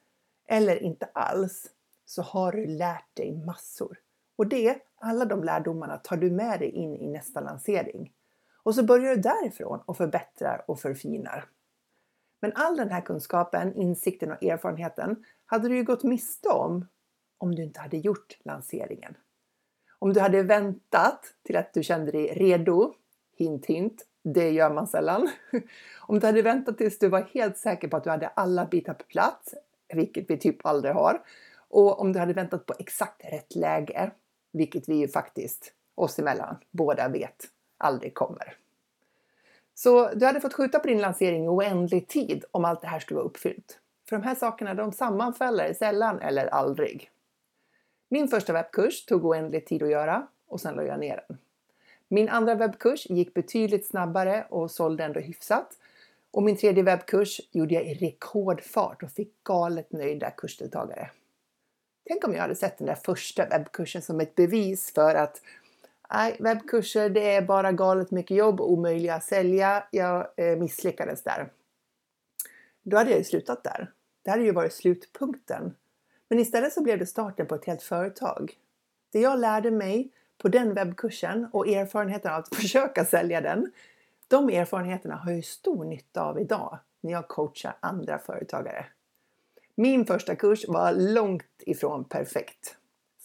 eller 0.47 0.83
inte 0.83 1.05
alls 1.13 1.65
så 2.05 2.21
har 2.21 2.51
du 2.51 2.67
lärt 2.67 3.15
dig 3.15 3.31
massor. 3.45 3.99
Och 4.35 4.47
det, 4.47 4.77
alla 4.95 5.25
de 5.25 5.43
lärdomarna 5.43 5.97
tar 5.97 6.17
du 6.17 6.31
med 6.31 6.59
dig 6.59 6.69
in 6.69 6.95
i 6.95 7.07
nästa 7.07 7.41
lansering. 7.41 8.13
Och 8.63 8.75
så 8.75 8.83
börjar 8.83 9.15
du 9.15 9.21
därifrån 9.21 9.81
och 9.85 9.97
förbättrar 9.97 10.65
och 10.67 10.79
förfinar. 10.79 11.45
Men 12.39 12.51
all 12.55 12.77
den 12.77 12.89
här 12.89 13.01
kunskapen, 13.01 13.75
insikten 13.75 14.31
och 14.31 14.43
erfarenheten 14.43 15.23
hade 15.45 15.67
du 15.67 15.75
ju 15.75 15.83
gått 15.83 16.03
miste 16.03 16.49
om 16.49 16.85
om 17.37 17.55
du 17.55 17.63
inte 17.63 17.79
hade 17.79 17.97
gjort 17.97 18.37
lanseringen. 18.43 19.17
Om 19.99 20.13
du 20.13 20.19
hade 20.19 20.43
väntat 20.43 21.33
till 21.43 21.57
att 21.57 21.73
du 21.73 21.83
kände 21.83 22.11
dig 22.11 22.27
redo, 22.27 22.93
hint 23.37 23.65
hint, 23.65 24.05
det 24.23 24.51
gör 24.51 24.73
man 24.73 24.87
sällan. 24.87 25.29
Om 26.01 26.19
du 26.19 26.25
hade 26.25 26.41
väntat 26.41 26.77
tills 26.77 26.99
du 26.99 27.09
var 27.09 27.21
helt 27.21 27.57
säker 27.57 27.87
på 27.87 27.97
att 27.97 28.03
du 28.03 28.09
hade 28.09 28.27
alla 28.27 28.65
bitar 28.65 28.93
på 28.93 29.03
plats, 29.03 29.53
vilket 29.93 30.29
vi 30.29 30.37
typ 30.37 30.65
aldrig 30.65 30.93
har, 30.93 31.21
och 31.69 31.99
om 31.99 32.13
du 32.13 32.19
hade 32.19 32.33
väntat 32.33 32.65
på 32.65 32.73
exakt 32.79 33.25
rätt 33.25 33.55
läge, 33.55 34.11
vilket 34.53 34.89
vi 34.89 34.95
ju 34.95 35.07
faktiskt 35.07 35.73
oss 35.95 36.19
emellan 36.19 36.57
båda 36.71 37.07
vet 37.07 37.47
aldrig 37.77 38.13
kommer. 38.13 38.55
Så 39.79 40.09
du 40.13 40.25
hade 40.25 40.41
fått 40.41 40.53
skjuta 40.53 40.79
på 40.79 40.87
din 40.87 41.01
lansering 41.01 41.45
i 41.45 41.47
oändlig 41.47 42.07
tid 42.07 42.45
om 42.51 42.65
allt 42.65 42.81
det 42.81 42.87
här 42.87 42.99
skulle 42.99 43.15
vara 43.15 43.27
uppfyllt. 43.27 43.79
För 44.09 44.15
de 44.15 44.23
här 44.23 44.35
sakerna 44.35 44.73
de 44.73 44.91
sammanfaller 44.91 45.73
sällan 45.73 46.19
eller 46.19 46.47
aldrig. 46.47 47.11
Min 48.09 48.27
första 48.27 48.53
webbkurs 48.53 49.05
tog 49.05 49.25
oändlig 49.25 49.65
tid 49.65 49.83
att 49.83 49.89
göra 49.89 50.27
och 50.47 50.61
sen 50.61 50.75
la 50.75 50.83
jag 50.83 50.99
ner 50.99 51.23
den. 51.27 51.37
Min 52.07 52.29
andra 52.29 52.55
webbkurs 52.55 53.09
gick 53.09 53.33
betydligt 53.33 53.87
snabbare 53.87 54.45
och 54.49 54.71
sålde 54.71 55.03
ändå 55.03 55.19
hyfsat. 55.19 55.77
Och 56.31 56.43
min 56.43 56.57
tredje 56.57 56.83
webbkurs 56.83 57.41
gjorde 57.51 57.73
jag 57.73 57.85
i 57.85 57.93
rekordfart 57.93 59.03
och 59.03 59.11
fick 59.11 59.43
galet 59.43 59.91
nöjda 59.91 60.31
kursdeltagare. 60.31 61.09
Tänk 62.07 62.27
om 62.27 62.33
jag 62.33 62.41
hade 62.41 62.55
sett 62.55 62.77
den 62.77 62.87
där 62.87 62.97
första 63.05 63.45
webbkursen 63.45 64.01
som 64.01 64.19
ett 64.19 64.35
bevis 64.35 64.91
för 64.93 65.15
att 65.15 65.41
nej, 66.13 66.37
webbkurser 66.39 67.09
det 67.09 67.35
är 67.35 67.41
bara 67.41 67.71
galet 67.71 68.11
mycket 68.11 68.37
jobb, 68.37 68.61
omöjliga 68.61 69.15
att 69.15 69.23
sälja. 69.23 69.83
Jag 69.91 70.27
eh, 70.37 70.57
misslyckades 70.57 71.23
där. 71.23 71.51
Då 72.83 72.97
hade 72.97 73.09
jag 73.09 73.19
ju 73.19 73.23
slutat 73.23 73.63
där. 73.63 73.91
Det 74.23 74.31
hade 74.31 74.43
ju 74.43 74.51
varit 74.51 74.73
slutpunkten. 74.73 75.75
Men 76.29 76.39
istället 76.39 76.73
så 76.73 76.83
blev 76.83 76.99
det 76.99 77.05
starten 77.05 77.47
på 77.47 77.55
ett 77.55 77.65
helt 77.65 77.83
företag. 77.83 78.53
Det 79.11 79.19
jag 79.19 79.39
lärde 79.39 79.71
mig 79.71 80.11
på 80.37 80.47
den 80.47 80.73
webbkursen 80.73 81.47
och 81.51 81.67
erfarenheten 81.67 82.31
av 82.31 82.39
att 82.39 82.55
försöka 82.55 83.05
sälja 83.05 83.41
den. 83.41 83.71
De 84.27 84.49
erfarenheterna 84.49 85.15
har 85.15 85.31
jag 85.31 85.45
stor 85.45 85.85
nytta 85.85 86.21
av 86.21 86.39
idag 86.39 86.79
när 87.01 87.11
jag 87.11 87.27
coachar 87.27 87.77
andra 87.79 88.19
företagare. 88.19 88.85
Min 89.75 90.05
första 90.05 90.35
kurs 90.35 90.65
var 90.67 90.93
långt 90.93 91.43
ifrån 91.59 92.03
perfekt. 92.03 92.76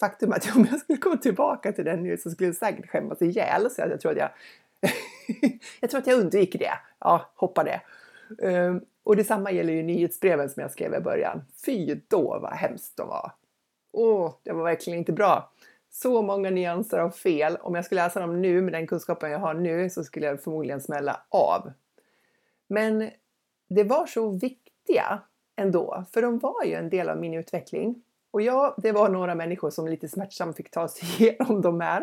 Faktum 0.03 0.33
är 0.33 0.37
att 0.37 0.57
om 0.57 0.67
jag 0.71 0.81
skulle 0.81 0.99
gå 0.99 1.17
tillbaka 1.17 1.73
till 1.73 1.85
den 1.85 2.03
nu 2.03 2.17
så 2.17 2.31
skulle 2.31 2.49
jag 2.49 2.57
säkert 2.57 2.91
skämmas 2.91 3.23
ihjäl. 3.23 3.71
Så 3.71 3.81
jag 3.81 4.01
tror 4.01 4.12
att 4.12 4.19
jag, 4.19 4.31
jag, 5.81 5.91
tror 5.91 6.01
att 6.01 6.07
jag 6.07 6.21
undviker 6.21 6.59
det. 6.59 6.73
Ja, 6.99 7.31
hoppa 7.35 7.65
det. 7.65 7.81
Um, 8.49 8.85
och 9.05 9.17
detsamma 9.17 9.51
gäller 9.51 9.73
ju 9.73 9.83
nyhetsbreven 9.83 10.51
som 10.51 10.61
jag 10.61 10.71
skrev 10.71 10.95
i 10.95 11.01
början. 11.01 11.43
Fy 11.67 12.01
då 12.09 12.38
vad 12.43 12.53
hemskt 12.53 12.97
de 12.97 13.09
var. 13.09 13.33
Åh, 13.93 14.35
det 14.43 14.53
var 14.53 14.65
verkligen 14.65 14.99
inte 14.99 15.12
bra 15.12 15.53
så 15.91 16.23
många 16.23 16.51
nyanser 16.51 16.99
av 16.99 17.11
fel. 17.11 17.57
Om 17.61 17.75
jag 17.75 17.85
skulle 17.85 18.05
läsa 18.05 18.21
dem 18.21 18.43
nu 18.43 18.62
med 18.62 18.73
den 18.73 18.87
kunskapen 18.87 19.31
jag 19.31 19.38
har 19.38 19.55
nu 19.55 19.91
så 19.91 20.05
skulle 20.05 20.27
jag 20.27 20.43
förmodligen 20.43 20.81
smälla 20.81 21.21
av. 21.29 21.73
Men 22.67 23.11
det 23.69 23.85
var 23.85 24.07
så 24.07 24.31
viktiga 24.31 25.21
ändå, 25.57 26.05
för 26.12 26.23
de 26.23 26.38
var 26.38 26.65
ju 26.65 26.75
en 26.75 26.91
del 26.91 27.09
av 27.09 27.19
min 27.19 27.35
utveckling. 27.35 28.03
Och 28.33 28.42
ja, 28.42 28.75
det 28.79 28.92
var 28.92 29.09
några 29.09 29.35
människor 29.35 29.71
som 29.71 29.88
lite 29.88 30.09
smärtsamt 30.09 30.57
fick 30.57 30.71
ta 30.71 30.88
sig 30.88 31.09
igenom 31.18 31.62
de 31.62 31.81
här. 31.81 32.03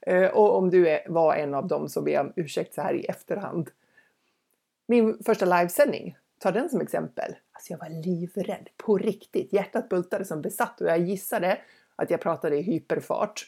Eh, 0.00 0.30
och 0.30 0.56
om 0.56 0.70
du 0.70 0.98
var 1.06 1.34
en 1.34 1.54
av 1.54 1.66
dem 1.66 1.88
så 1.88 2.02
ber 2.02 2.12
jag 2.12 2.26
om 2.26 2.32
ursäkt 2.36 2.74
så 2.74 2.82
här 2.82 2.94
i 2.94 3.04
efterhand. 3.04 3.70
Min 4.86 5.22
första 5.24 5.44
livesändning, 5.44 6.16
ta 6.38 6.50
den 6.50 6.70
som 6.70 6.80
exempel. 6.80 7.34
Alltså 7.52 7.72
jag 7.72 7.78
var 7.78 8.02
livrädd, 8.04 8.68
på 8.76 8.98
riktigt. 8.98 9.52
Hjärtat 9.52 9.88
bultade 9.88 10.24
som 10.24 10.42
besatt 10.42 10.80
och 10.80 10.86
jag 10.86 10.98
gissade 10.98 11.58
att 11.96 12.10
jag 12.10 12.20
pratade 12.20 12.56
i 12.56 12.62
hyperfart. 12.62 13.46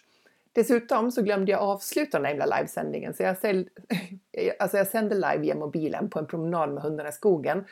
Dessutom 0.53 1.13
så 1.13 1.23
glömde 1.23 1.53
jag 1.53 1.61
avsluta 1.61 2.19
den 2.19 2.27
himla 2.27 2.47
livesändningen 2.47 3.15
så 3.15 3.23
jag, 3.23 3.39
säl, 3.39 3.69
alltså 4.59 4.77
jag 4.77 4.87
sände 4.87 5.15
live 5.15 5.39
via 5.39 5.55
mobilen 5.55 6.11
på 6.11 6.19
en 6.19 6.27
promenad 6.27 6.73
med 6.73 6.83
hundarna 6.83 7.09
i 7.09 7.13
skogen 7.13 7.65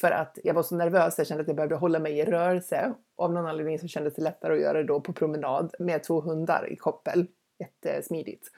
för 0.00 0.10
att 0.10 0.38
jag 0.44 0.54
var 0.54 0.62
så 0.62 0.76
nervös, 0.76 1.18
jag 1.18 1.26
kände 1.26 1.42
att 1.42 1.48
jag 1.48 1.56
behövde 1.56 1.76
hålla 1.76 1.98
mig 1.98 2.18
i 2.18 2.24
rörelse. 2.24 2.94
Av 3.16 3.32
någon 3.32 3.46
anledning 3.46 3.78
så 3.78 3.88
kändes 3.88 4.14
det 4.14 4.22
lättare 4.22 4.54
att 4.54 4.60
göra 4.60 4.78
det 4.78 4.84
då 4.84 5.00
på 5.00 5.12
promenad 5.12 5.74
med 5.78 6.02
två 6.02 6.20
hundar 6.20 6.72
i 6.72 6.76
koppel. 6.76 7.26
Jättesmidigt. 7.58 8.50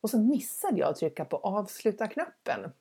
Och 0.00 0.10
så 0.10 0.18
missade 0.18 0.78
jag 0.78 0.88
att 0.88 0.96
trycka 0.96 1.24
på 1.24 1.36
avsluta-knappen. 1.36 2.72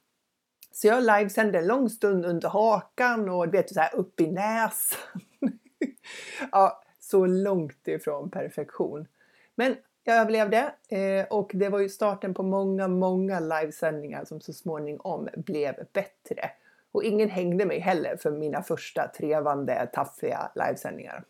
Så 0.71 0.87
jag 0.87 1.03
livesände 1.03 1.59
en 1.59 1.67
lång 1.67 1.89
stund 1.89 2.25
under 2.25 2.49
hakan 2.49 3.29
och 3.29 3.45
du 3.45 3.57
vet 3.57 3.73
så 3.73 3.79
här 3.79 3.95
upp 3.95 4.21
i 4.21 4.27
näsan. 4.27 5.21
ja, 6.51 6.83
så 6.99 7.25
långt 7.25 7.87
ifrån 7.87 8.31
perfektion. 8.31 9.07
Men 9.55 9.75
jag 10.03 10.17
överlevde 10.17 10.73
eh, 10.89 11.25
och 11.29 11.51
det 11.53 11.69
var 11.69 11.79
ju 11.79 11.89
starten 11.89 12.33
på 12.33 12.43
många, 12.43 12.87
många 12.87 13.39
livesändningar 13.39 14.25
som 14.25 14.41
så 14.41 14.53
småningom 14.53 15.29
blev 15.35 15.75
bättre. 15.93 16.51
Och 16.91 17.03
ingen 17.03 17.29
hängde 17.29 17.65
mig 17.65 17.79
heller 17.79 18.17
för 18.17 18.31
mina 18.31 18.63
första 18.63 19.07
trevande, 19.07 19.89
taffiga 19.93 20.51
livesändningar. 20.55 21.23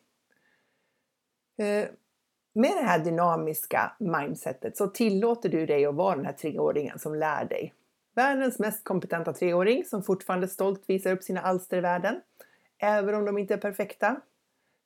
Eh, 1.58 1.90
med 2.54 2.72
det 2.72 2.84
här 2.84 3.00
dynamiska 3.00 3.92
mindsetet 4.00 4.78
så 4.78 4.88
tillåter 4.88 5.50
du 5.50 5.66
dig 5.66 5.86
att 5.86 5.96
vara 5.96 6.16
den 6.16 6.26
här 6.26 6.34
treåringen 6.34 7.00
som 7.00 7.16
lär 7.16 7.46
dig. 7.46 7.74
Världens 8.16 8.60
mest 8.60 8.84
kompetenta 8.84 9.34
treåring 9.34 9.86
som 9.86 10.04
fortfarande 10.04 10.48
stolt 10.48 10.84
visar 10.88 11.12
upp 11.12 11.24
sina 11.24 11.42
alster 11.42 11.78
i 11.78 11.82
världen. 11.82 12.22
Även 12.78 13.16
om 13.16 13.26
de 13.26 13.38
inte 13.38 13.54
är 13.54 13.58
perfekta. 13.58 14.22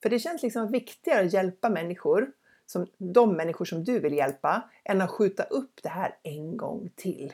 För 0.03 0.09
det 0.09 0.19
känns 0.19 0.43
liksom 0.43 0.71
viktigare 0.71 1.25
att 1.25 1.33
hjälpa 1.33 1.69
människor, 1.69 2.31
som 2.65 2.87
de 2.97 3.33
människor 3.33 3.65
som 3.65 3.83
du 3.83 3.99
vill 3.99 4.13
hjälpa, 4.13 4.69
än 4.83 5.01
att 5.01 5.11
skjuta 5.11 5.43
upp 5.43 5.83
det 5.83 5.89
här 5.89 6.15
en 6.23 6.57
gång 6.57 6.89
till. 6.95 7.33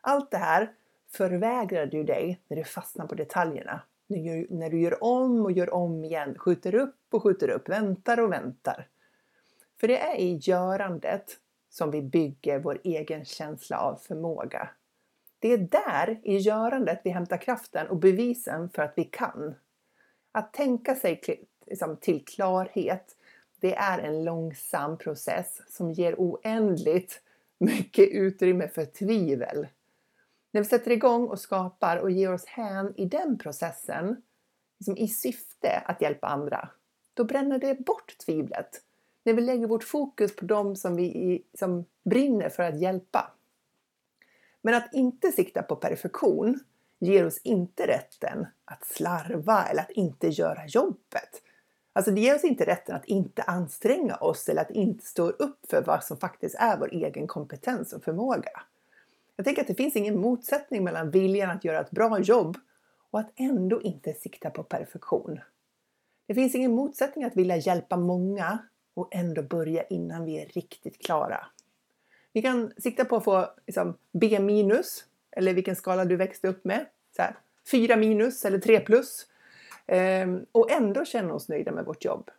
Allt 0.00 0.30
det 0.30 0.36
här 0.36 0.72
förvägrar 1.16 1.86
du 1.86 2.04
dig 2.04 2.40
när 2.48 2.56
du 2.56 2.64
fastnar 2.64 3.06
på 3.06 3.14
detaljerna. 3.14 3.80
När 4.48 4.70
du 4.70 4.80
gör 4.80 5.04
om 5.04 5.44
och 5.44 5.52
gör 5.52 5.74
om 5.74 6.04
igen, 6.04 6.38
skjuter 6.38 6.74
upp 6.74 6.96
och 7.10 7.22
skjuter 7.22 7.48
upp, 7.48 7.68
väntar 7.68 8.20
och 8.20 8.32
väntar. 8.32 8.88
För 9.80 9.88
det 9.88 9.98
är 9.98 10.16
i 10.16 10.38
görandet 10.42 11.36
som 11.70 11.90
vi 11.90 12.02
bygger 12.02 12.58
vår 12.58 12.80
egen 12.84 13.24
känsla 13.24 13.78
av 13.78 13.96
förmåga. 13.96 14.68
Det 15.38 15.52
är 15.52 15.58
där, 15.58 16.20
i 16.22 16.36
görandet, 16.36 17.00
vi 17.04 17.10
hämtar 17.10 17.36
kraften 17.36 17.86
och 17.86 17.96
bevisen 17.96 18.70
för 18.70 18.82
att 18.82 18.92
vi 18.96 19.04
kan. 19.04 19.54
Att 20.32 20.52
tänka 20.52 20.94
sig 20.94 21.20
liksom, 21.66 21.96
till 21.96 22.24
klarhet, 22.24 23.16
det 23.60 23.74
är 23.74 23.98
en 23.98 24.24
långsam 24.24 24.98
process 24.98 25.62
som 25.68 25.92
ger 25.92 26.14
oändligt 26.18 27.20
mycket 27.58 28.08
utrymme 28.08 28.68
för 28.68 28.84
tvivel. 28.84 29.66
När 30.50 30.60
vi 30.60 30.68
sätter 30.68 30.90
igång 30.90 31.28
och 31.28 31.40
skapar 31.40 31.96
och 31.96 32.10
ger 32.10 32.32
oss 32.32 32.46
hän 32.46 32.94
i 32.96 33.06
den 33.06 33.38
processen, 33.38 34.22
liksom 34.78 34.96
i 34.96 35.08
syfte 35.08 35.82
att 35.86 36.02
hjälpa 36.02 36.26
andra, 36.26 36.68
då 37.14 37.24
bränner 37.24 37.58
det 37.58 37.84
bort 37.84 38.18
tvivlet. 38.18 38.82
När 39.22 39.32
vi 39.32 39.42
lägger 39.42 39.66
vårt 39.66 39.84
fokus 39.84 40.36
på 40.36 40.44
dem 40.44 40.76
som 40.76 40.96
vi 40.96 41.42
som 41.58 41.84
brinner 42.04 42.48
för 42.48 42.62
att 42.62 42.80
hjälpa. 42.80 43.32
Men 44.62 44.74
att 44.74 44.94
inte 44.94 45.32
sikta 45.32 45.62
på 45.62 45.76
perfektion 45.76 46.60
ger 46.98 47.26
oss 47.26 47.38
inte 47.38 47.86
rätten 47.86 48.46
att 48.64 48.86
slarva 48.86 49.64
eller 49.64 49.82
att 49.82 49.90
inte 49.90 50.28
göra 50.28 50.66
jobbet. 50.66 51.42
Alltså 51.92 52.10
det 52.10 52.20
ger 52.20 52.34
oss 52.34 52.44
inte 52.44 52.66
rätten 52.66 52.96
att 52.96 53.04
inte 53.04 53.42
anstränga 53.42 54.16
oss 54.16 54.48
eller 54.48 54.62
att 54.62 54.70
inte 54.70 55.06
stå 55.06 55.28
upp 55.28 55.66
för 55.70 55.82
vad 55.82 56.04
som 56.04 56.16
faktiskt 56.16 56.54
är 56.54 56.78
vår 56.78 56.94
egen 56.94 57.26
kompetens 57.26 57.92
och 57.92 58.04
förmåga. 58.04 58.62
Jag 59.36 59.44
tänker 59.44 59.62
att 59.62 59.68
det 59.68 59.74
finns 59.74 59.96
ingen 59.96 60.20
motsättning 60.20 60.84
mellan 60.84 61.10
viljan 61.10 61.50
att 61.50 61.64
göra 61.64 61.80
ett 61.80 61.90
bra 61.90 62.20
jobb 62.20 62.56
och 63.10 63.20
att 63.20 63.32
ändå 63.36 63.82
inte 63.82 64.12
sikta 64.12 64.50
på 64.50 64.62
perfektion. 64.62 65.40
Det 66.26 66.34
finns 66.34 66.54
ingen 66.54 66.74
motsättning 66.74 67.24
att 67.24 67.36
vilja 67.36 67.56
hjälpa 67.56 67.96
många 67.96 68.58
och 68.94 69.14
ändå 69.14 69.42
börja 69.42 69.82
innan 69.82 70.24
vi 70.24 70.42
är 70.42 70.46
riktigt 70.46 71.06
klara. 71.06 71.46
Vi 72.32 72.42
kan 72.42 72.72
sikta 72.78 73.04
på 73.04 73.16
att 73.16 73.24
få 73.24 73.48
liksom, 73.66 73.98
B 74.12 74.40
minus, 74.40 75.04
eller 75.30 75.54
vilken 75.54 75.76
skala 75.76 76.04
du 76.04 76.16
växte 76.16 76.48
upp 76.48 76.64
med. 76.64 76.86
Så 77.16 77.22
här, 77.22 77.36
4 77.70 77.96
minus 77.96 78.44
eller 78.44 78.58
3 78.58 78.80
plus. 78.80 79.26
Ehm, 79.86 80.46
och 80.52 80.70
ändå 80.70 81.04
känna 81.04 81.34
oss 81.34 81.48
nöjda 81.48 81.72
med 81.72 81.84
vårt 81.84 82.04
jobb. 82.04 82.30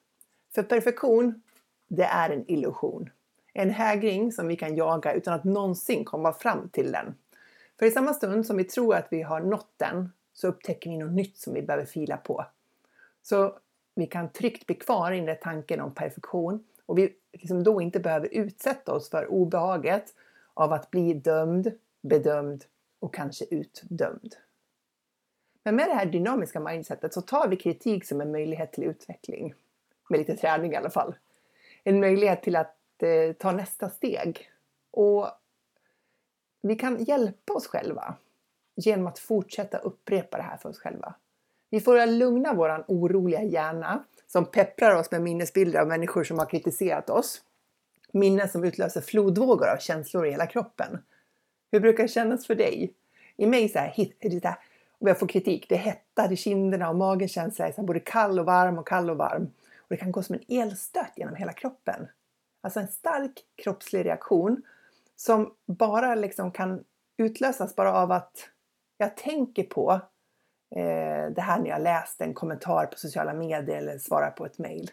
För 0.56 0.64
perfektion, 0.64 1.42
det 1.88 2.04
är 2.04 2.30
en 2.30 2.52
illusion. 2.52 3.10
En 3.60 3.70
hägring 3.70 4.32
som 4.32 4.48
vi 4.48 4.56
kan 4.56 4.76
jaga 4.76 5.14
utan 5.14 5.34
att 5.34 5.44
någonsin 5.44 6.06
komma 6.06 6.34
fram 6.34 6.70
till 6.70 6.92
den. 6.92 7.16
För 7.80 7.86
i 7.86 7.92
samma 7.92 8.14
stund 8.14 8.46
som 8.46 8.58
vi 8.58 8.64
tror 8.64 8.96
att 8.96 9.08
vi 9.10 9.22
har 9.22 9.40
nått 9.40 9.74
den 9.78 10.12
så 10.34 10.48
upptäcker 10.48 10.90
vi 10.90 10.98
något 10.98 11.14
nytt 11.14 11.38
som 11.38 11.54
vi 11.54 11.62
behöver 11.62 11.86
fila 11.86 12.18
på. 12.18 12.46
Så 13.22 13.58
vi 13.96 14.08
kan 14.08 14.30
tryggt 14.30 14.66
bli 14.66 14.76
kvar 14.76 15.12
i 15.12 15.18
den 15.18 15.26
där 15.26 15.36
tanken 15.36 15.82
om 15.82 15.94
perfektion 15.94 16.64
och 16.86 16.98
vi 16.98 17.14
liksom 17.34 17.64
då 17.64 17.82
inte 17.82 18.00
behöver 18.00 18.28
utsätta 18.32 18.94
oss 18.94 19.10
för 19.10 19.32
obehaget 19.32 20.14
av 20.54 20.74
att 20.74 20.92
bli 20.92 21.14
dömd, 21.14 21.72
bedömd 22.02 22.66
och 23.00 23.14
kanske 23.14 23.46
utdömd. 23.46 24.36
Men 25.64 25.76
med 25.76 25.90
det 25.90 25.94
här 25.94 26.06
dynamiska 26.06 26.60
mindsetet 26.60 27.14
så 27.14 27.22
tar 27.22 27.48
vi 27.48 27.56
kritik 27.56 28.06
som 28.06 28.22
en 28.22 28.32
möjlighet 28.32 28.74
till 28.74 28.84
utveckling. 28.84 29.54
Med 30.10 30.20
lite 30.20 30.38
träning 30.38 30.74
i 30.74 30.76
alla 30.76 30.90
fall. 30.90 31.16
En 31.84 32.00
möjlighet 32.00 32.44
till 32.44 32.56
att 32.56 32.77
eh, 33.04 33.34
ta 33.34 33.52
nästa 33.52 33.90
steg. 33.90 34.52
Och 34.92 35.28
vi 36.62 36.76
kan 36.76 37.04
hjälpa 37.04 37.54
oss 37.54 37.68
själva 37.68 38.16
genom 38.76 39.08
att 39.08 39.20
fortsätta 39.20 39.78
upprepa 39.78 40.38
det 40.38 40.44
här 40.44 40.58
för 40.58 40.70
oss 40.70 40.80
själva. 40.80 41.16
Vi 41.70 41.82
får 41.82 42.06
lugna 42.06 42.54
våran 42.54 42.84
oroliga 42.88 43.44
hjärna 43.44 44.04
som 44.28 44.46
pepprar 44.46 44.96
oss 44.96 45.12
med 45.12 45.22
minnesbilder 45.22 45.80
av 45.80 45.88
människor 45.88 46.24
som 46.24 46.40
har 46.40 46.46
kritiserat 46.46 47.10
oss. 47.10 47.42
Minnen 48.12 48.50
som 48.50 48.64
utlöser 48.64 49.02
flodvågor 49.02 49.68
av 49.68 49.78
känslor 49.78 50.28
i 50.28 50.32
hela 50.32 50.48
kroppen. 50.48 51.04
Hur 51.72 51.80
brukar 51.80 52.04
det 52.04 52.10
kännas 52.10 52.48
för 52.48 52.56
dig? 52.56 52.94
I 53.38 53.46
mig 53.46 53.70
så 53.70 53.80
här, 53.80 53.94
om 55.00 55.08
jag 55.08 55.20
får 55.20 55.28
kritik, 55.28 55.66
det 55.70 55.76
hettar 55.76 56.32
i 56.32 56.36
kinderna 56.36 56.90
och 56.90 56.96
magen 56.96 57.28
känns 57.28 57.56
så 57.56 57.64
här, 57.64 57.84
både 57.84 58.00
kall 58.00 58.40
och 58.40 58.46
varm 58.46 58.78
och 58.78 58.88
kall 58.88 59.10
och 59.10 59.18
varm. 59.18 59.44
Och 59.78 59.88
det 59.90 59.98
kan 59.98 60.12
gå 60.12 60.24
som 60.24 60.36
en 60.36 60.58
elstöt 60.62 61.12
genom 61.16 61.36
hela 61.36 61.54
kroppen. 61.54 62.08
Alltså 62.62 62.80
en 62.80 62.88
stark 62.88 63.46
kroppslig 63.56 64.06
reaktion 64.06 64.62
som 65.16 65.54
bara 65.66 66.16
liksom 66.16 66.52
kan 66.52 66.84
utlösas 67.18 67.76
bara 67.76 67.94
av 67.94 68.12
att 68.12 68.50
jag 68.98 69.18
tänker 69.18 69.64
på 69.64 69.92
eh, 70.76 71.32
det 71.32 71.42
här 71.42 71.60
när 71.60 71.70
jag 71.70 71.82
läste 71.82 72.24
en 72.24 72.34
kommentar 72.34 72.86
på 72.86 72.98
sociala 72.98 73.34
medier 73.34 73.78
eller 73.78 73.98
svarar 73.98 74.32
på 74.32 74.46
ett 74.46 74.58
mejl. 74.58 74.92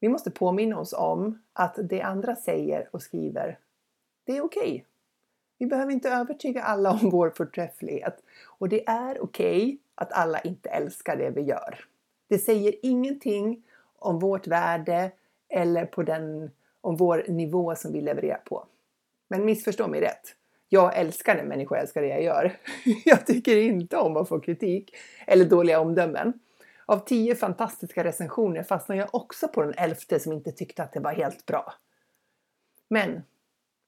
Vi 0.00 0.08
måste 0.08 0.30
påminna 0.30 0.78
oss 0.78 0.92
om 0.92 1.42
att 1.52 1.78
det 1.82 2.02
andra 2.02 2.36
säger 2.36 2.88
och 2.92 3.02
skriver, 3.02 3.58
det 4.24 4.36
är 4.36 4.40
okej. 4.40 4.62
Okay. 4.62 4.82
Vi 5.58 5.66
behöver 5.66 5.92
inte 5.92 6.10
övertyga 6.10 6.62
alla 6.62 6.90
om 6.90 7.10
vår 7.10 7.30
förträfflighet 7.30 8.22
och 8.58 8.68
det 8.68 8.88
är 8.88 9.22
okej 9.22 9.62
okay 9.62 9.78
att 9.94 10.12
alla 10.12 10.40
inte 10.40 10.68
älskar 10.68 11.16
det 11.16 11.30
vi 11.30 11.40
gör. 11.40 11.84
Det 12.28 12.38
säger 12.38 12.74
ingenting 12.82 13.62
om 13.98 14.18
vårt 14.18 14.46
värde 14.46 15.10
eller 15.48 15.86
på 15.86 16.02
den, 16.02 16.50
om 16.80 16.96
vår 16.96 17.24
nivå 17.28 17.74
som 17.74 17.92
vi 17.92 18.00
levererar 18.00 18.42
på. 18.44 18.66
Men 19.28 19.44
missförstå 19.44 19.88
mig 19.88 20.00
rätt. 20.00 20.34
Jag 20.68 20.96
älskar 20.96 21.34
när 21.34 21.44
människor 21.44 21.78
älskar 21.78 22.02
det 22.02 22.08
jag 22.08 22.22
gör. 22.22 22.56
Jag 23.04 23.26
tycker 23.26 23.56
inte 23.56 23.96
om 23.96 24.16
att 24.16 24.28
få 24.28 24.40
kritik 24.40 24.96
eller 25.26 25.44
dåliga 25.44 25.80
omdömen. 25.80 26.32
Av 26.86 26.98
tio 26.98 27.34
fantastiska 27.34 28.04
recensioner 28.04 28.62
fastnar 28.62 28.96
jag 28.96 29.14
också 29.14 29.48
på 29.48 29.62
den 29.62 29.74
elfte 29.76 30.20
som 30.20 30.32
inte 30.32 30.52
tyckte 30.52 30.82
att 30.82 30.92
det 30.92 31.00
var 31.00 31.12
helt 31.12 31.46
bra. 31.46 31.74
Men 32.88 33.22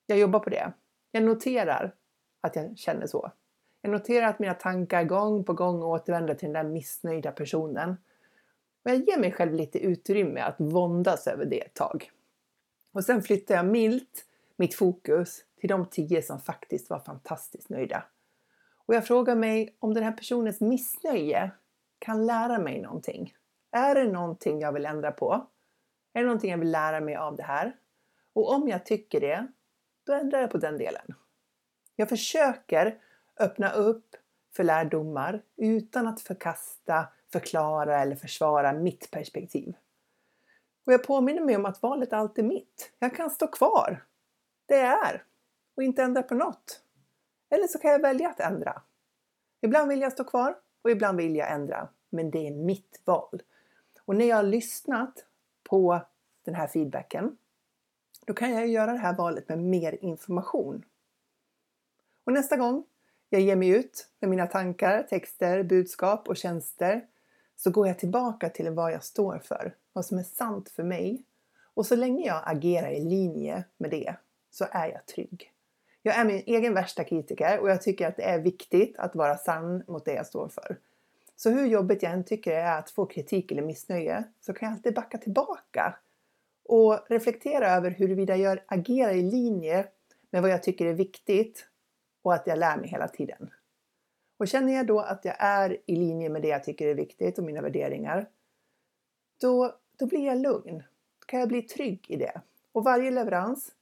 jag 0.06 0.18
jobbar 0.18 0.40
på 0.40 0.50
det. 0.50 0.72
Jag 1.12 1.22
noterar 1.22 1.94
att 2.40 2.56
jag 2.56 2.78
känner 2.78 3.06
så. 3.06 3.32
Jag 3.82 3.92
noterar 3.92 4.26
att 4.26 4.38
mina 4.38 4.54
tankar 4.54 5.04
gång 5.04 5.44
på 5.44 5.52
gång 5.52 5.82
återvänder 5.82 6.34
till 6.34 6.52
den 6.52 6.64
där 6.64 6.72
missnöjda 6.72 7.32
personen. 7.32 7.96
Och 8.84 8.90
jag 8.90 8.96
ger 8.96 9.18
mig 9.18 9.32
själv 9.32 9.54
lite 9.54 9.78
utrymme 9.78 10.40
att 10.40 10.56
våndas 10.58 11.26
över 11.26 11.44
det 11.44 11.60
ett 11.60 11.74
tag. 11.74 12.10
Och 12.92 13.04
sen 13.04 13.22
flyttar 13.22 13.54
jag 13.54 13.66
milt 13.66 14.24
mitt 14.56 14.74
fokus 14.74 15.44
till 15.60 15.68
de 15.68 15.86
tio 15.86 16.22
som 16.22 16.40
faktiskt 16.40 16.90
var 16.90 16.98
fantastiskt 17.00 17.68
nöjda. 17.68 18.04
Och 18.86 18.94
jag 18.94 19.06
frågar 19.06 19.36
mig 19.36 19.76
om 19.78 19.94
den 19.94 20.04
här 20.04 20.12
personens 20.12 20.60
missnöje 20.60 21.50
kan 21.98 22.26
lära 22.26 22.58
mig 22.58 22.80
någonting. 22.80 23.34
Är 23.70 23.94
det 23.94 24.12
någonting 24.12 24.60
jag 24.60 24.72
vill 24.72 24.86
ändra 24.86 25.12
på? 25.12 25.46
Är 26.12 26.20
det 26.20 26.26
någonting 26.26 26.50
jag 26.50 26.58
vill 26.58 26.70
lära 26.70 27.00
mig 27.00 27.16
av 27.16 27.36
det 27.36 27.42
här? 27.42 27.76
Och 28.32 28.52
om 28.52 28.68
jag 28.68 28.86
tycker 28.86 29.20
det, 29.20 29.46
då 30.06 30.12
ändrar 30.12 30.40
jag 30.40 30.50
på 30.50 30.58
den 30.58 30.78
delen. 30.78 31.14
Jag 31.96 32.08
försöker 32.08 32.98
öppna 33.40 33.72
upp 33.72 34.16
för 34.56 34.64
lärdomar 34.64 35.42
utan 35.56 36.06
att 36.06 36.20
förkasta, 36.20 37.08
förklara 37.32 38.00
eller 38.00 38.16
försvara 38.16 38.72
mitt 38.72 39.10
perspektiv. 39.10 39.74
Och 40.86 40.92
jag 40.92 41.04
påminner 41.04 41.40
mig 41.42 41.56
om 41.56 41.66
att 41.66 41.82
valet 41.82 42.12
alltid 42.12 42.44
är 42.44 42.48
mitt. 42.48 42.92
Jag 42.98 43.16
kan 43.16 43.30
stå 43.30 43.46
kvar. 43.46 44.04
Det 44.66 44.80
är. 44.80 45.24
Och 45.74 45.82
inte 45.82 46.02
ändra 46.02 46.22
på 46.22 46.34
något. 46.34 46.82
Eller 47.50 47.66
så 47.66 47.78
kan 47.78 47.90
jag 47.90 48.02
välja 48.02 48.28
att 48.28 48.40
ändra. 48.40 48.82
Ibland 49.60 49.88
vill 49.88 50.00
jag 50.00 50.12
stå 50.12 50.24
kvar 50.24 50.56
och 50.82 50.90
ibland 50.90 51.18
vill 51.18 51.36
jag 51.36 51.52
ändra. 51.52 51.88
Men 52.10 52.30
det 52.30 52.46
är 52.46 52.50
mitt 52.50 53.00
val. 53.04 53.42
Och 54.04 54.16
när 54.16 54.24
jag 54.24 54.36
har 54.36 54.42
lyssnat 54.42 55.24
på 55.62 56.00
den 56.44 56.54
här 56.54 56.66
feedbacken 56.66 57.36
då 58.26 58.34
kan 58.34 58.52
jag 58.52 58.68
göra 58.68 58.92
det 58.92 58.98
här 58.98 59.16
valet 59.16 59.48
med 59.48 59.58
mer 59.58 60.04
information. 60.04 60.84
Och 62.24 62.32
nästa 62.32 62.56
gång 62.56 62.84
jag 63.28 63.40
ger 63.40 63.56
mig 63.56 63.68
ut 63.68 64.08
med 64.20 64.30
mina 64.30 64.46
tankar, 64.46 65.02
texter, 65.02 65.62
budskap 65.62 66.28
och 66.28 66.36
tjänster 66.36 67.06
så 67.62 67.70
går 67.70 67.86
jag 67.86 67.98
tillbaka 67.98 68.48
till 68.48 68.70
vad 68.70 68.92
jag 68.92 69.04
står 69.04 69.38
för, 69.38 69.74
vad 69.92 70.06
som 70.06 70.18
är 70.18 70.22
sant 70.22 70.68
för 70.68 70.82
mig. 70.82 71.24
Och 71.74 71.86
så 71.86 71.96
länge 71.96 72.26
jag 72.26 72.42
agerar 72.44 72.90
i 72.90 73.00
linje 73.00 73.64
med 73.76 73.90
det 73.90 74.14
så 74.50 74.66
är 74.70 74.88
jag 74.88 75.06
trygg. 75.06 75.52
Jag 76.02 76.16
är 76.16 76.24
min 76.24 76.42
egen 76.46 76.74
värsta 76.74 77.04
kritiker 77.04 77.58
och 77.58 77.70
jag 77.70 77.82
tycker 77.82 78.08
att 78.08 78.16
det 78.16 78.22
är 78.22 78.38
viktigt 78.38 78.98
att 78.98 79.14
vara 79.14 79.36
sann 79.36 79.82
mot 79.86 80.04
det 80.04 80.12
jag 80.12 80.26
står 80.26 80.48
för. 80.48 80.76
Så 81.36 81.50
hur 81.50 81.66
jobbigt 81.66 82.02
jag 82.02 82.12
än 82.12 82.24
tycker 82.24 82.50
det 82.50 82.60
är 82.60 82.78
att 82.78 82.90
få 82.90 83.06
kritik 83.06 83.52
eller 83.52 83.62
missnöje 83.62 84.24
så 84.40 84.52
kan 84.52 84.68
jag 84.68 84.76
alltid 84.76 84.94
backa 84.94 85.18
tillbaka 85.18 85.96
och 86.64 86.98
reflektera 87.08 87.70
över 87.70 87.90
huruvida 87.90 88.36
jag 88.36 88.58
agerar 88.66 89.12
i 89.12 89.22
linje 89.22 89.86
med 90.30 90.42
vad 90.42 90.50
jag 90.50 90.62
tycker 90.62 90.86
är 90.86 90.94
viktigt 90.94 91.66
och 92.22 92.34
att 92.34 92.46
jag 92.46 92.58
lär 92.58 92.76
mig 92.76 92.88
hela 92.88 93.08
tiden. 93.08 93.50
Och 94.40 94.48
känner 94.48 94.72
jag 94.72 94.86
då 94.86 95.00
att 95.00 95.24
jag 95.24 95.36
är 95.38 95.76
i 95.86 95.96
linje 95.96 96.28
med 96.28 96.42
det 96.42 96.48
jag 96.48 96.64
tycker 96.64 96.86
är 96.86 96.94
viktigt 96.94 97.38
och 97.38 97.44
mina 97.44 97.60
värderingar, 97.60 98.28
då, 99.40 99.74
då 99.98 100.06
blir 100.06 100.26
jag 100.26 100.38
lugn. 100.38 100.78
Då 101.18 101.26
kan 101.26 101.40
jag 101.40 101.48
bli 101.48 101.62
trygg 101.62 102.06
i 102.10 102.16
det. 102.16 102.40
Och 102.72 102.84
varje 102.84 103.10
leverans 103.10 103.72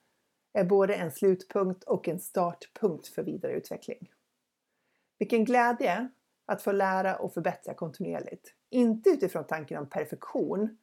är 0.52 0.64
både 0.64 0.94
en 0.94 1.12
slutpunkt 1.12 1.84
och 1.84 2.08
en 2.08 2.20
startpunkt 2.20 3.08
för 3.08 3.22
vidare 3.22 3.52
utveckling. 3.52 4.10
Vilken 5.18 5.44
glädje 5.44 6.08
att 6.46 6.62
få 6.62 6.72
lära 6.72 7.16
och 7.16 7.34
förbättra 7.34 7.74
kontinuerligt. 7.74 8.54
Inte 8.70 9.10
utifrån 9.10 9.44
tanken 9.44 9.78
om 9.78 9.88
perfektion, 9.88 10.78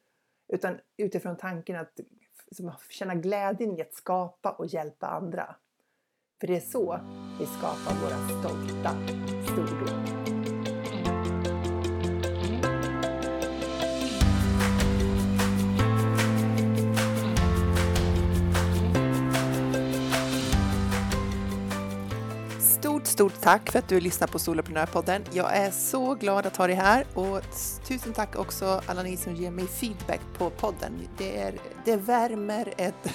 utan 0.48 0.78
utifrån 0.96 1.36
tanken 1.36 1.76
att 1.76 2.00
känna 2.90 3.14
glädjen 3.14 3.78
i 3.78 3.82
att 3.82 3.94
skapa 3.94 4.50
och 4.50 4.66
hjälpa 4.66 5.06
andra. 5.06 5.56
För 6.40 6.46
det 6.46 6.56
är 6.56 6.60
så 6.60 7.00
vi 7.40 7.46
skapar 7.46 7.94
våra 8.02 8.40
stolta 8.40 9.25
Stort, 9.56 9.70
Stort 23.06 23.40
tack 23.40 23.70
för 23.70 23.78
att 23.78 23.88
du 23.88 24.00
lyssnar 24.00 24.26
på 24.26 24.38
Soloprenörpodden. 24.38 25.24
Jag 25.32 25.56
är 25.56 25.70
så 25.70 26.14
glad 26.14 26.46
att 26.46 26.56
ha 26.56 26.66
dig 26.66 26.76
här 26.76 27.06
och 27.14 27.40
tusen 27.88 28.12
tack 28.12 28.36
också 28.36 28.80
alla 28.86 29.02
ni 29.02 29.16
som 29.16 29.34
ger 29.34 29.50
mig 29.50 29.66
feedback 29.66 30.20
på 30.38 30.50
podden. 30.50 30.92
Det, 31.18 31.38
är, 31.38 31.54
det 31.84 31.96
värmer 31.96 32.74
ett, 32.76 33.14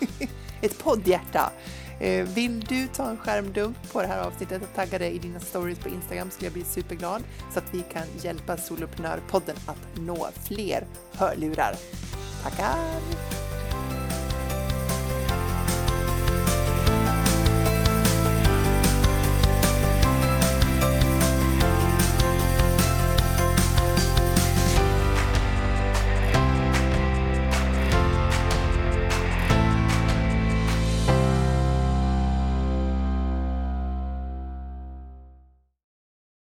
ett 0.60 0.78
poddhjärta. 0.78 1.52
Eh, 2.00 2.24
vill 2.24 2.60
du 2.60 2.86
ta 2.86 3.10
en 3.10 3.16
skärmdump 3.16 3.92
på 3.92 4.02
det 4.02 4.08
här 4.08 4.22
avsnittet 4.26 4.62
och 4.62 4.74
tagga 4.74 4.98
det 4.98 5.10
i 5.10 5.18
dina 5.18 5.40
stories 5.40 5.78
på 5.78 5.88
Instagram 5.88 6.30
skulle 6.30 6.46
jag 6.46 6.52
bli 6.52 6.64
superglad 6.64 7.22
så 7.52 7.58
att 7.58 7.74
vi 7.74 7.82
kan 7.92 8.06
hjälpa 8.22 8.56
Soloprenörpodden 8.56 9.56
att 9.66 10.00
nå 10.00 10.28
fler 10.48 10.86
hörlurar. 11.12 11.74
Tackar! 12.42 13.49